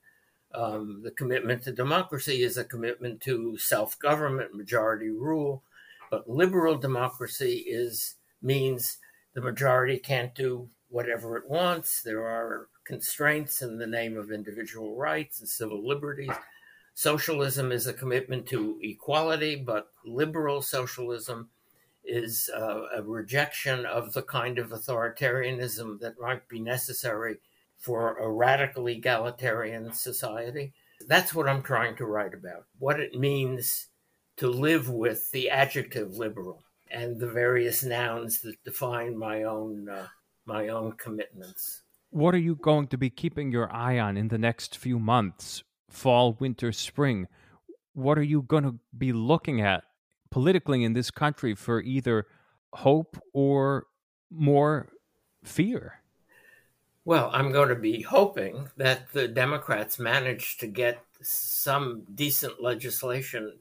Um, 0.55 1.01
the 1.03 1.11
commitment 1.11 1.65
to 1.65 1.73
democracy 1.73 2.43
is 2.43 2.57
a 2.57 2.65
commitment 2.65 3.21
to 3.23 3.59
self 3.59 3.99
government, 3.99 4.55
majority 4.55 5.11
rule, 5.11 5.63
but 6.11 6.29
liberal 6.29 6.77
democracy 6.77 7.65
is 7.67 8.15
means 8.41 8.99
the 9.35 9.41
majority 9.41 9.99
can't 9.99 10.35
do 10.35 10.69
whatever 10.95 11.37
it 11.37 11.51
wants. 11.51 12.03
There 12.03 12.25
are 12.25 12.69
constraints 12.85 13.63
in 13.63 13.79
the 13.79 13.87
name 13.87 14.17
of 14.17 14.31
individual 14.31 14.95
rights 14.95 15.41
and 15.41 15.49
civil 15.49 15.85
liberties. 15.85 16.31
Socialism 16.95 17.73
is 17.73 17.89
a 17.89 17.93
commitment 17.93 18.47
to 18.47 18.79
equality, 18.81 19.57
but 19.57 19.89
liberal 20.05 20.63
socialism 20.63 21.49
is 22.05 22.49
uh, 22.57 22.83
a 22.95 23.03
rejection 23.03 23.85
of 23.85 24.13
the 24.13 24.23
kind 24.23 24.57
of 24.57 24.69
authoritarianism 24.69 25.99
that 25.99 26.21
might 26.21 26.49
be 26.49 26.61
necessary 26.61 27.39
for 27.77 28.17
a 28.19 28.31
radical 28.31 28.87
egalitarian 28.87 29.93
society. 29.93 30.73
That's 31.09 31.35
what 31.35 31.49
I'm 31.49 31.63
trying 31.63 31.97
to 31.97 32.07
write 32.07 32.35
about 32.35 32.67
what 32.79 33.01
it 33.01 33.19
means 33.19 33.89
to 34.37 34.49
live 34.49 34.89
with 34.89 35.33
the 35.33 35.51
adjective 35.51 36.19
liberal 36.19 36.63
and 36.89 37.19
the 37.19 37.27
various 37.27 37.83
nouns 37.83 38.43
that 38.43 38.63
define 38.63 39.19
my 39.19 39.43
own 39.43 39.89
uh, 39.89 40.07
my 40.47 40.69
own 40.69 40.93
commitments. 40.93 41.83
What 42.11 42.35
are 42.35 42.39
you 42.39 42.55
going 42.55 42.87
to 42.89 42.99
be 42.99 43.11
keeping 43.11 43.51
your 43.51 43.73
eye 43.73 43.99
on 43.99 44.17
in 44.17 44.29
the 44.29 44.39
next 44.39 44.77
few 44.77 44.99
months? 44.99 45.65
Fall, 45.91 46.37
winter, 46.39 46.73
spring. 46.73 47.27
What 47.93 48.19
are 48.19 48.23
you 48.23 48.43
going 48.43 48.65
to 48.65 48.77
be 48.97 49.13
looking 49.13 49.61
at 49.61 49.85
politically 50.31 50.85
in 50.85 50.93
this 50.93 51.11
country 51.11 51.55
for 51.55 51.81
either 51.81 52.27
hope 52.73 53.17
or 53.33 53.87
more 54.31 54.89
fear? 55.45 56.01
Well, 57.05 57.31
I'm 57.33 57.53
going 57.53 57.69
to 57.69 57.75
be 57.75 58.03
hoping 58.03 58.71
that 58.77 59.13
the 59.13 59.29
Democrats 59.29 59.99
manage 59.99 60.57
to 60.59 60.67
get 60.67 61.05
some 61.21 62.05
decent 62.15 62.63
legislation 62.63 63.59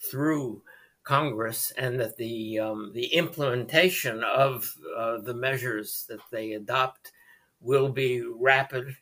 through 0.00 0.62
Congress, 1.04 1.72
and 1.76 1.98
that 2.00 2.16
the 2.16 2.58
um, 2.58 2.92
the 2.94 3.06
implementation 3.06 4.22
of 4.24 4.74
uh, 4.96 5.18
the 5.18 5.34
measures 5.34 6.04
that 6.08 6.20
they 6.30 6.52
adopt 6.52 7.12
will 7.60 7.88
be 7.88 8.22
rapid. 8.22 8.96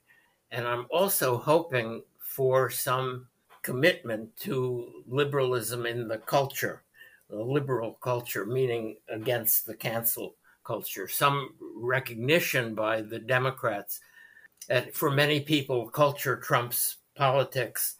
And 0.50 0.66
I'm 0.66 0.86
also 0.90 1.36
hoping 1.36 2.02
for 2.18 2.70
some 2.70 3.28
commitment 3.62 4.36
to 4.38 5.02
liberalism 5.06 5.86
in 5.86 6.08
the 6.08 6.18
culture, 6.18 6.82
the 7.28 7.40
liberal 7.40 7.94
culture, 8.02 8.46
meaning 8.46 8.96
against 9.08 9.66
the 9.66 9.74
cancel 9.74 10.34
culture, 10.64 11.08
some 11.08 11.54
recognition 11.76 12.74
by 12.74 13.02
the 13.02 13.18
Democrats 13.18 14.00
that 14.68 14.94
for 14.94 15.10
many 15.10 15.40
people, 15.40 15.88
culture 15.88 16.36
trumps 16.36 16.98
politics, 17.16 17.96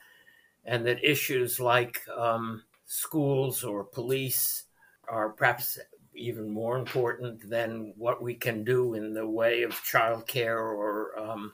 and 0.65 0.87
that 0.87 1.03
issues 1.05 1.59
like 1.59 2.03
um, 2.17 2.63
schools 2.91 3.63
or 3.63 3.85
police 3.85 4.65
are 5.09 5.29
perhaps 5.29 5.79
even 6.13 6.51
more 6.51 6.77
important 6.77 7.49
than 7.49 7.95
what 7.97 8.21
we 8.21 8.35
can 8.35 8.65
do 8.65 8.95
in 8.95 9.15
the 9.15 9.25
way 9.25 9.63
of 9.63 9.71
childcare 9.71 10.59
or 10.59 11.17
um, 11.17 11.53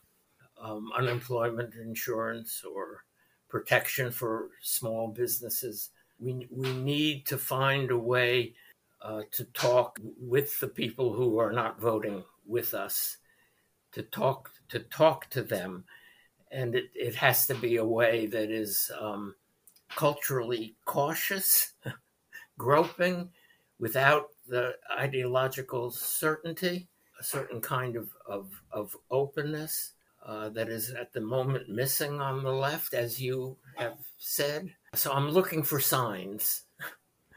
um, 0.58 0.90
unemployment 0.96 1.74
insurance 1.74 2.64
or 2.64 3.04
protection 3.50 4.10
for 4.10 4.48
small 4.62 5.08
businesses. 5.08 5.90
We, 6.18 6.48
we 6.50 6.72
need 6.72 7.26
to 7.26 7.36
find 7.36 7.90
a 7.90 7.98
way 7.98 8.54
uh, 9.02 9.20
to 9.32 9.44
talk 9.44 10.00
with 10.18 10.58
the 10.58 10.68
people 10.68 11.12
who 11.12 11.38
are 11.38 11.52
not 11.52 11.78
voting 11.78 12.24
with 12.46 12.72
us, 12.72 13.18
to 13.92 14.02
talk 14.02 14.50
to 14.70 14.78
talk 14.78 15.28
to 15.30 15.42
them, 15.42 15.84
and 16.50 16.74
it, 16.74 16.86
it 16.94 17.14
has 17.16 17.46
to 17.48 17.54
be 17.54 17.76
a 17.76 17.84
way 17.84 18.24
that 18.24 18.50
is 18.50 18.90
um, 18.98 19.34
culturally 19.94 20.76
cautious, 20.84 21.72
groping, 22.58 23.30
without 23.78 24.28
the 24.48 24.74
ideological 24.98 25.90
certainty, 25.90 26.88
a 27.20 27.24
certain 27.24 27.60
kind 27.60 27.96
of, 27.96 28.10
of, 28.26 28.50
of 28.72 28.96
openness 29.10 29.92
uh, 30.24 30.48
that 30.50 30.68
is 30.68 30.90
at 30.90 31.12
the 31.12 31.20
moment 31.20 31.68
missing 31.68 32.20
on 32.20 32.42
the 32.42 32.52
left, 32.52 32.94
as 32.94 33.20
you 33.20 33.56
have 33.76 33.98
said. 34.18 34.68
So 34.94 35.12
I'm 35.12 35.30
looking 35.30 35.62
for 35.62 35.80
signs. 35.80 36.62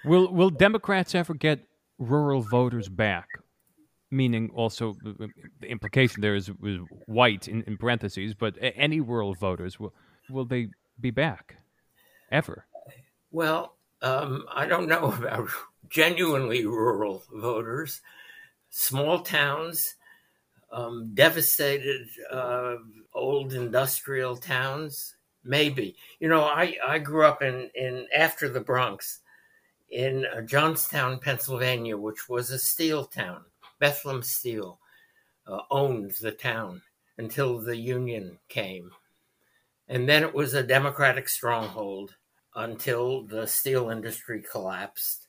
Will 0.05 0.33
Will 0.33 0.49
Democrats 0.49 1.13
ever 1.13 1.33
get 1.33 1.59
rural 1.97 2.41
voters 2.41 2.89
back? 2.89 3.27
Meaning, 4.11 4.49
also 4.55 4.95
the 5.03 5.29
implication 5.67 6.21
there 6.21 6.35
is, 6.35 6.49
is 6.63 6.79
white 7.05 7.47
in, 7.47 7.61
in 7.63 7.77
parentheses, 7.77 8.33
but 8.33 8.55
any 8.61 9.01
rural 9.01 9.35
voters 9.35 9.79
will 9.79 9.93
will 10.29 10.45
they 10.45 10.69
be 10.99 11.11
back 11.11 11.57
ever? 12.31 12.65
Well, 13.31 13.75
um, 14.01 14.45
I 14.53 14.65
don't 14.65 14.87
know 14.87 15.13
about 15.17 15.49
genuinely 15.89 16.65
rural 16.65 17.23
voters. 17.33 18.01
Small 18.69 19.19
towns, 19.21 19.95
um, 20.71 21.11
devastated 21.13 22.07
uh, 22.31 22.75
old 23.13 23.53
industrial 23.53 24.37
towns 24.37 25.15
maybe. 25.43 25.95
You 26.19 26.29
know, 26.29 26.43
I, 26.43 26.75
I 26.85 26.99
grew 26.99 27.25
up 27.25 27.41
in, 27.41 27.69
in 27.75 28.07
after 28.15 28.49
the 28.49 28.59
Bronx 28.59 29.19
in 29.89 30.25
uh, 30.25 30.41
Johnstown, 30.41 31.19
Pennsylvania, 31.19 31.97
which 31.97 32.29
was 32.29 32.51
a 32.51 32.59
steel 32.59 33.05
town. 33.05 33.43
Bethlehem 33.79 34.21
Steel 34.21 34.79
uh, 35.47 35.61
owned 35.71 36.11
the 36.21 36.31
town 36.31 36.81
until 37.17 37.59
the 37.59 37.75
Union 37.75 38.37
came. 38.49 38.91
And 39.87 40.07
then 40.07 40.23
it 40.23 40.33
was 40.33 40.53
a 40.53 40.63
Democratic 40.63 41.27
stronghold 41.27 42.15
until 42.59 43.23
the 43.23 43.47
steel 43.47 43.89
industry 43.89 44.43
collapsed. 44.51 45.27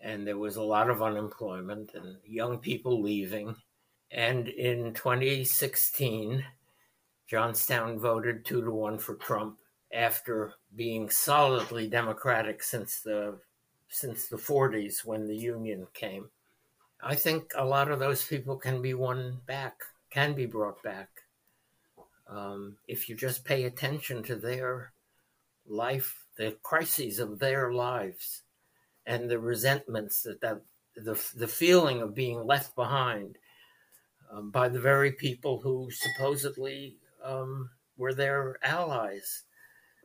And 0.00 0.26
there 0.26 0.38
was 0.38 0.56
a 0.56 0.62
lot 0.62 0.88
of 0.88 1.02
unemployment 1.02 1.92
and 1.94 2.16
young 2.24 2.58
people 2.58 3.02
leaving. 3.02 3.54
And 4.10 4.48
in 4.48 4.94
2016, 4.94 6.42
Johnstown 7.28 7.98
voted 7.98 8.44
two 8.44 8.64
to 8.64 8.70
one 8.70 8.98
for 8.98 9.14
Trump 9.16 9.58
after 9.92 10.54
being 10.74 11.10
solidly 11.10 11.86
Democratic 11.86 12.62
since 12.62 13.00
the 13.00 13.38
since 13.88 14.28
the 14.28 14.36
40s 14.36 15.04
when 15.04 15.26
the 15.26 15.36
Union 15.36 15.86
came. 15.92 16.30
I 17.02 17.14
think 17.14 17.52
a 17.56 17.64
lot 17.64 17.90
of 17.90 17.98
those 17.98 18.24
people 18.24 18.56
can 18.56 18.80
be 18.80 18.94
won 18.94 19.40
back, 19.46 19.74
can 20.10 20.32
be 20.32 20.46
brought 20.46 20.82
back. 20.82 21.08
Um, 22.28 22.76
if 22.86 23.08
you 23.08 23.16
just 23.16 23.44
pay 23.44 23.64
attention 23.64 24.22
to 24.24 24.36
their 24.36 24.92
life, 25.66 26.24
the 26.40 26.56
crises 26.62 27.18
of 27.18 27.38
their 27.38 27.70
lives, 27.70 28.44
and 29.04 29.28
the 29.28 29.38
resentments 29.38 30.22
that, 30.22 30.40
that 30.40 30.62
the, 30.96 31.22
the 31.36 31.46
feeling 31.46 32.00
of 32.00 32.14
being 32.14 32.46
left 32.46 32.74
behind 32.74 33.36
um, 34.32 34.50
by 34.50 34.66
the 34.70 34.80
very 34.80 35.12
people 35.12 35.60
who 35.60 35.90
supposedly 35.90 36.96
um, 37.22 37.68
were 37.98 38.14
their 38.14 38.56
allies, 38.62 39.42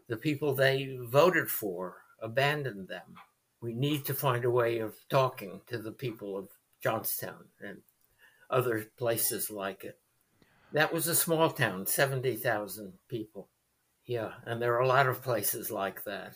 the 0.10 0.18
people 0.18 0.54
they 0.54 1.00
voted 1.04 1.50
for 1.50 2.00
abandoned 2.22 2.90
them. 2.90 3.16
We 3.62 3.74
need 3.74 4.04
to 4.04 4.14
find 4.14 4.44
a 4.44 4.52
way 4.52 4.80
of 4.80 4.94
talking 5.10 5.62
to 5.68 5.78
the 5.78 5.94
people 5.94 6.38
of 6.38 6.50
Johnstown 6.84 7.46
and 7.62 7.78
other 8.50 8.88
places 8.98 9.50
like 9.50 9.86
it. 9.86 9.98
That 10.74 10.94
was 10.94 11.08
a 11.08 11.16
small 11.16 11.50
town, 11.52 11.86
70,000 11.86 12.92
people. 13.08 13.48
Yeah, 14.06 14.34
and 14.46 14.62
there 14.62 14.76
are 14.76 14.82
a 14.82 14.88
lot 14.88 15.08
of 15.08 15.24
places 15.24 15.72
like 15.72 16.04
that. 16.04 16.34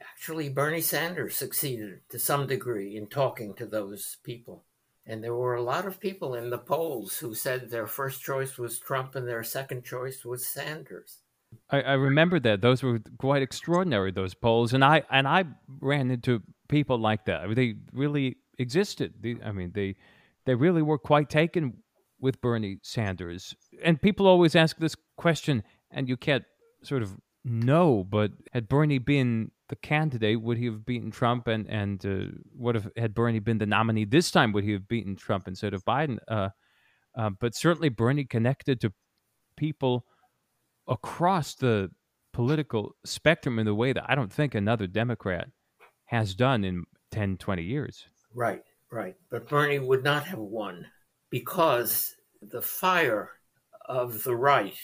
Actually, 0.00 0.48
Bernie 0.48 0.80
Sanders 0.80 1.36
succeeded 1.36 2.00
to 2.10 2.18
some 2.18 2.46
degree 2.46 2.96
in 2.96 3.06
talking 3.06 3.54
to 3.54 3.66
those 3.66 4.18
people. 4.22 4.64
And 5.06 5.22
there 5.22 5.34
were 5.34 5.54
a 5.54 5.62
lot 5.62 5.86
of 5.86 5.98
people 5.98 6.34
in 6.34 6.50
the 6.50 6.58
polls 6.58 7.18
who 7.18 7.34
said 7.34 7.70
their 7.70 7.86
first 7.86 8.22
choice 8.22 8.56
was 8.56 8.78
Trump 8.78 9.16
and 9.16 9.26
their 9.26 9.42
second 9.42 9.84
choice 9.84 10.24
was 10.24 10.46
Sanders. 10.46 11.18
I, 11.70 11.82
I 11.82 11.92
remember 11.94 12.38
that 12.40 12.60
those 12.60 12.82
were 12.82 13.00
quite 13.18 13.42
extraordinary 13.42 14.12
those 14.12 14.34
polls, 14.34 14.72
and 14.72 14.84
I 14.84 15.02
and 15.10 15.26
I 15.26 15.44
ran 15.80 16.10
into 16.10 16.42
people 16.68 16.98
like 16.98 17.26
that. 17.26 17.54
They 17.54 17.74
really 17.92 18.36
existed. 18.58 19.14
I 19.44 19.52
mean, 19.52 19.72
they 19.74 19.96
they 20.46 20.54
really 20.54 20.82
were 20.82 20.98
quite 20.98 21.28
taken 21.28 21.78
with 22.20 22.40
Bernie 22.40 22.78
Sanders. 22.82 23.54
And 23.82 24.00
people 24.00 24.26
always 24.26 24.54
ask 24.54 24.78
this 24.78 24.96
question, 25.16 25.62
and 25.90 26.08
you 26.08 26.16
can't 26.16 26.44
sort 26.82 27.02
of 27.02 27.16
know. 27.44 28.04
But 28.04 28.32
had 28.52 28.68
Bernie 28.68 28.98
been 28.98 29.50
the 29.68 29.76
candidate, 29.76 30.40
would 30.40 30.58
he 30.58 30.66
have 30.66 30.84
beaten 30.84 31.10
Trump? 31.10 31.48
And 31.48 31.68
and 31.68 32.04
uh, 32.04 32.38
what 32.56 32.76
if 32.76 32.86
had 32.96 33.14
Bernie 33.14 33.38
been 33.38 33.58
the 33.58 33.66
nominee 33.66 34.04
this 34.04 34.30
time? 34.30 34.52
Would 34.52 34.64
he 34.64 34.72
have 34.72 34.88
beaten 34.88 35.16
Trump 35.16 35.48
instead 35.48 35.74
of 35.74 35.84
Biden? 35.84 36.18
Uh, 36.28 36.50
uh, 37.16 37.30
but 37.30 37.54
certainly 37.54 37.88
Bernie 37.88 38.24
connected 38.24 38.80
to 38.80 38.92
people 39.56 40.06
across 40.88 41.54
the 41.54 41.90
political 42.32 42.96
spectrum 43.04 43.58
in 43.58 43.68
a 43.68 43.74
way 43.74 43.92
that 43.92 44.04
I 44.08 44.14
don't 44.14 44.32
think 44.32 44.54
another 44.54 44.86
Democrat 44.86 45.48
has 46.06 46.34
done 46.34 46.64
in 46.64 46.84
10, 47.10 47.36
20 47.36 47.62
years. 47.62 48.06
Right, 48.34 48.62
right. 48.90 49.14
But 49.30 49.48
Bernie 49.48 49.78
would 49.78 50.02
not 50.02 50.24
have 50.24 50.38
won 50.38 50.86
because 51.30 52.14
the 52.40 52.62
fire 52.62 53.30
of 53.86 54.22
the 54.24 54.34
right, 54.34 54.76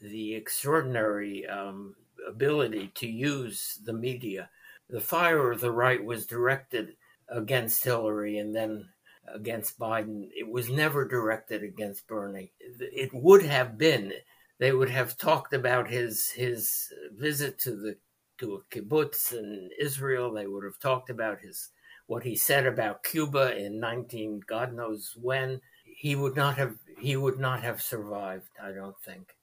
the 0.00 0.34
extraordinary 0.34 1.46
um, 1.46 1.94
ability 2.28 2.90
to 2.94 3.06
use 3.06 3.78
the 3.84 3.92
media, 3.92 4.48
the 4.88 5.00
fire 5.00 5.50
of 5.50 5.60
the 5.60 5.70
right 5.72 6.02
was 6.02 6.26
directed 6.26 6.96
against 7.28 7.84
Hillary 7.84 8.38
and 8.38 8.54
then 8.54 8.88
against 9.32 9.78
Biden. 9.78 10.28
It 10.34 10.48
was 10.48 10.68
never 10.68 11.06
directed 11.06 11.62
against 11.62 12.06
Bernie. 12.06 12.52
It 12.60 13.12
would 13.12 13.42
have 13.44 13.78
been. 13.78 14.12
They 14.58 14.72
would 14.72 14.90
have 14.90 15.16
talked 15.16 15.54
about 15.54 15.90
his 15.90 16.30
his 16.30 16.92
visit 17.16 17.58
to 17.60 17.70
the 17.74 17.96
to 18.38 18.54
a 18.54 18.74
kibbutz 18.74 19.32
in 19.32 19.70
Israel. 19.80 20.32
They 20.32 20.46
would 20.46 20.64
have 20.64 20.78
talked 20.78 21.10
about 21.10 21.40
his 21.40 21.70
what 22.06 22.22
he 22.22 22.36
said 22.36 22.66
about 22.66 23.04
Cuba 23.04 23.56
in 23.56 23.80
19 23.80 24.42
God 24.46 24.74
knows 24.74 25.16
when, 25.20 25.60
he 25.84 26.14
would 26.14 26.36
not 26.36 26.56
have 26.56 26.76
he 26.98 27.16
would 27.16 27.38
not 27.38 27.62
have 27.62 27.80
survived. 27.80 28.50
I 28.62 28.72
don't 28.72 28.98
think 29.00 29.34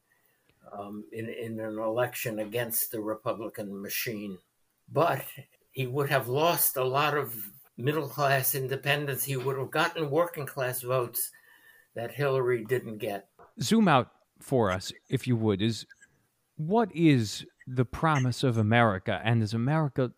um, 0.78 1.04
in 1.12 1.30
in 1.30 1.60
an 1.60 1.78
election 1.80 2.40
against 2.40 2.92
the 2.92 3.02
Republican 3.02 3.82
machine, 3.82 4.38
but 4.92 5.24
he 5.72 5.88
would 5.88 6.10
have 6.10 6.28
lost 6.28 6.78
a 6.78 6.84
lot 6.84 7.18
of 7.18 7.36
middle 7.78 8.08
class 8.08 8.56
independents. 8.56 9.24
He 9.24 9.38
would 9.38 9.58
have 9.58 9.72
gotten 9.72 10.10
working 10.10 10.46
class 10.46 10.82
votes 10.82 11.32
that 11.96 12.12
Hillary 12.12 12.66
didn't 12.66 12.98
get. 12.98 13.28
Zoom 13.62 13.88
out 13.88 14.12
for 14.42 14.72
us, 14.72 14.92
if 15.10 15.28
you 15.28 15.36
would. 15.36 15.62
Is 15.62 15.86
what 16.56 16.94
is 16.96 17.46
the 17.68 17.86
promise 17.86 18.44
of 18.44 18.58
America, 18.58 19.22
and 19.24 19.42
is 19.42 19.54
America 19.54 20.12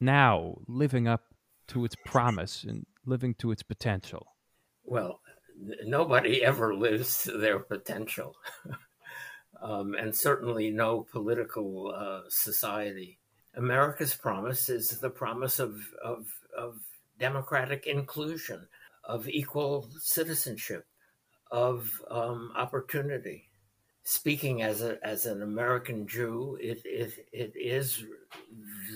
now 0.00 0.56
living 0.66 1.06
up 1.06 1.22
to 1.68 1.84
its 1.84 1.96
promise 2.04 2.64
and 2.64 2.86
living 3.06 3.34
to 3.34 3.50
its 3.50 3.62
potential? 3.62 4.26
Well, 4.84 5.20
nobody 5.84 6.44
ever 6.44 6.74
lives 6.74 7.22
to 7.24 7.38
their 7.38 7.58
potential, 7.58 8.34
um, 9.64 9.94
and 9.94 10.14
certainly 10.14 10.70
no 10.70 11.06
political 11.10 11.92
uh, 11.96 12.20
society. 12.28 13.18
America's 13.56 14.14
promise 14.14 14.68
is 14.68 14.90
the 15.00 15.08
promise 15.08 15.58
of, 15.58 15.80
of, 16.04 16.26
of 16.56 16.80
democratic 17.18 17.86
inclusion, 17.86 18.68
of 19.04 19.26
equal 19.26 19.88
citizenship, 19.98 20.86
of 21.50 21.90
um, 22.10 22.52
opportunity. 22.54 23.48
Speaking 24.02 24.60
as 24.60 24.82
a 24.82 24.98
as 25.02 25.24
an 25.24 25.40
American 25.40 26.06
Jew, 26.06 26.58
it, 26.60 26.82
it 26.84 27.26
it 27.32 27.52
is 27.56 28.04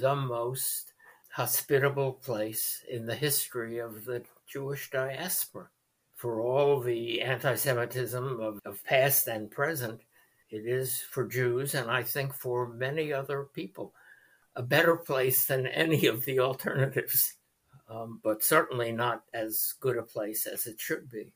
the 0.03 0.15
most 0.15 0.93
hospitable 1.31 2.13
place 2.13 2.85
in 2.91 3.07
the 3.07 3.15
history 3.15 3.79
of 3.79 4.05
the 4.05 4.23
Jewish 4.47 4.91
diaspora. 4.91 5.71
For 6.15 6.43
all 6.43 6.81
the 6.81 7.23
anti 7.23 7.55
Semitism 7.55 8.41
of, 8.41 8.61
of 8.67 8.85
past 8.85 9.29
and 9.29 9.51
present, 9.51 10.03
it 10.51 10.67
is 10.67 11.01
for 11.01 11.27
Jews, 11.27 11.75
and 11.75 11.91
I 11.91 12.03
think 12.03 12.35
for 12.35 12.69
many 12.69 13.13
other 13.13 13.45
people, 13.55 13.95
a 14.57 14.63
better 14.63 14.97
place 14.97 15.47
than 15.47 15.67
any 15.67 16.07
of 16.07 16.25
the 16.25 16.41
alternatives, 16.41 17.35
um, 17.89 18.21
but 18.23 18.43
certainly 18.43 18.93
not 18.93 19.23
as 19.33 19.75
good 19.81 19.97
a 19.97 20.03
place 20.03 20.47
as 20.47 20.67
it 20.67 20.81
should 20.81 21.11
be, 21.11 21.33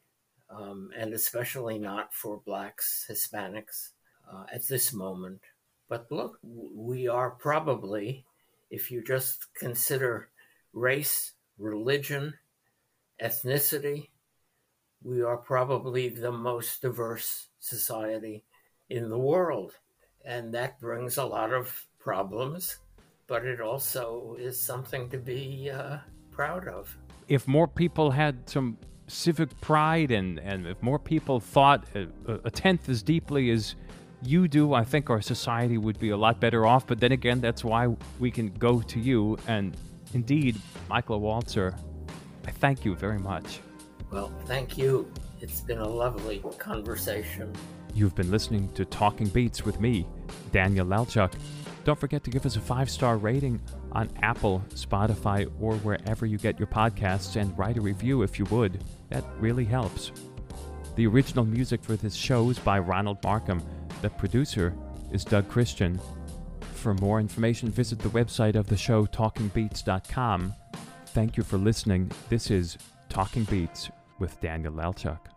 um, 0.51 0.91
and 0.97 1.13
especially 1.13 1.79
not 1.79 2.15
for 2.15 2.41
Blacks, 2.45 3.07
Hispanics 3.11 3.91
uh, 4.33 4.45
at 4.53 4.67
this 4.67 4.93
moment. 4.93 5.41
But 5.89 6.11
look, 6.11 6.39
we 6.43 7.07
are 7.07 7.31
probably 7.31 8.25
if 8.73 8.91
you 8.91 9.03
just 9.05 9.53
consider 9.55 10.31
race, 10.73 11.33
religion, 11.59 12.33
ethnicity, 13.23 14.09
we 15.05 15.21
are 15.23 15.37
probably 15.37 16.09
the 16.09 16.33
most 16.33 16.81
diverse 16.81 17.49
society 17.61 18.45
in 18.93 19.09
the 19.09 19.19
world. 19.19 19.73
And 20.25 20.53
that 20.55 20.79
brings 20.79 21.17
a 21.17 21.25
lot 21.25 21.53
of 21.53 21.87
problems, 21.99 22.79
but 23.27 23.45
it 23.45 23.61
also 23.61 24.37
is 24.39 24.61
something 24.63 25.09
to 25.11 25.19
be 25.19 25.71
uh, 25.71 25.99
proud 26.31 26.69
of. 26.69 26.97
If 27.29 27.49
more 27.49 27.67
people 27.67 28.11
had 28.11 28.49
some 28.49 28.77
civic 29.09 29.59
pride 29.61 30.11
and, 30.11 30.39
and 30.39 30.67
if 30.67 30.81
more 30.83 30.99
people 30.99 31.41
thought 31.41 31.87
a, 31.95 32.07
a 32.45 32.51
tenth 32.51 32.89
as 32.89 33.03
deeply 33.03 33.51
as 33.51 33.75
you 34.23 34.47
do, 34.47 34.75
I 34.75 34.85
think 34.85 35.11
our 35.11 35.21
society 35.21 35.79
would 35.79 35.99
be 35.99 36.11
a 36.11 36.17
lot 36.17 36.39
better 36.39 36.67
off. 36.67 36.87
But 36.87 37.01
then 37.01 37.13
again, 37.13 37.41
that's 37.41 37.65
why 37.65 37.97
we 38.21 38.31
can 38.31 38.49
go 38.55 38.81
to 38.81 39.01
you. 39.01 39.39
And 39.49 39.77
indeed, 40.15 40.61
Michael 40.89 41.21
Walzer, 41.21 41.77
I 42.47 42.51
thank 42.51 42.85
you 42.85 42.95
very 42.95 43.19
much. 43.19 43.61
Well, 44.11 44.33
thank 44.45 44.77
you. 44.77 45.11
It's 45.41 45.61
been 45.63 45.79
a 45.79 45.89
lovely 45.89 46.41
conversation. 46.59 47.53
You've 47.95 48.15
been 48.15 48.31
listening 48.31 48.69
to 48.71 48.85
Talking 48.85 49.29
Beats 49.29 49.65
with 49.65 49.81
me, 49.81 50.07
Daniel 50.51 50.87
Lelchuk. 50.87 51.33
Don't 51.85 51.99
forget 51.99 52.25
to 52.25 52.31
give 52.31 52.47
us 52.47 52.57
a 52.57 52.61
five 52.61 52.89
star 52.89 53.17
rating 53.17 53.61
on 53.93 54.09
Apple, 54.23 54.65
Spotify, 54.71 55.51
or 55.61 55.75
wherever 55.77 56.25
you 56.25 56.39
get 56.39 56.59
your 56.59 56.69
podcasts 56.69 57.41
and 57.41 57.57
write 57.59 57.77
a 57.77 57.81
review 57.81 58.23
if 58.23 58.39
you 58.39 58.45
would. 58.47 58.83
That 59.11 59.25
really 59.39 59.65
helps. 59.65 60.13
The 60.97 61.07
original 61.07 61.45
music 61.45 61.83
for 61.83 61.97
this 61.97 62.15
show 62.15 62.49
is 62.51 62.59
by 62.59 62.79
Ronald 62.79 63.19
Markham. 63.25 63.63
The 64.01 64.11
producer 64.11 64.75
is 65.11 65.25
Doug 65.25 65.49
Christian. 65.49 66.01
For 66.75 66.95
more 66.95 67.21
information, 67.21 67.71
visit 67.71 67.99
the 67.99 68.09
website 68.09 68.57
of 68.57 68.69
the 68.69 68.77
show, 68.77 69.07
talkingbeats.com. 69.07 70.55
Thank 71.07 71.37
you 71.37 71.43
for 71.43 71.59
listening. 71.59 72.11
This 72.29 72.51
is 72.51 72.79
Talking 73.09 73.45
Beats 73.45 73.91
with 74.19 74.41
Daniel 74.41 74.73
Lelchuk. 74.73 75.32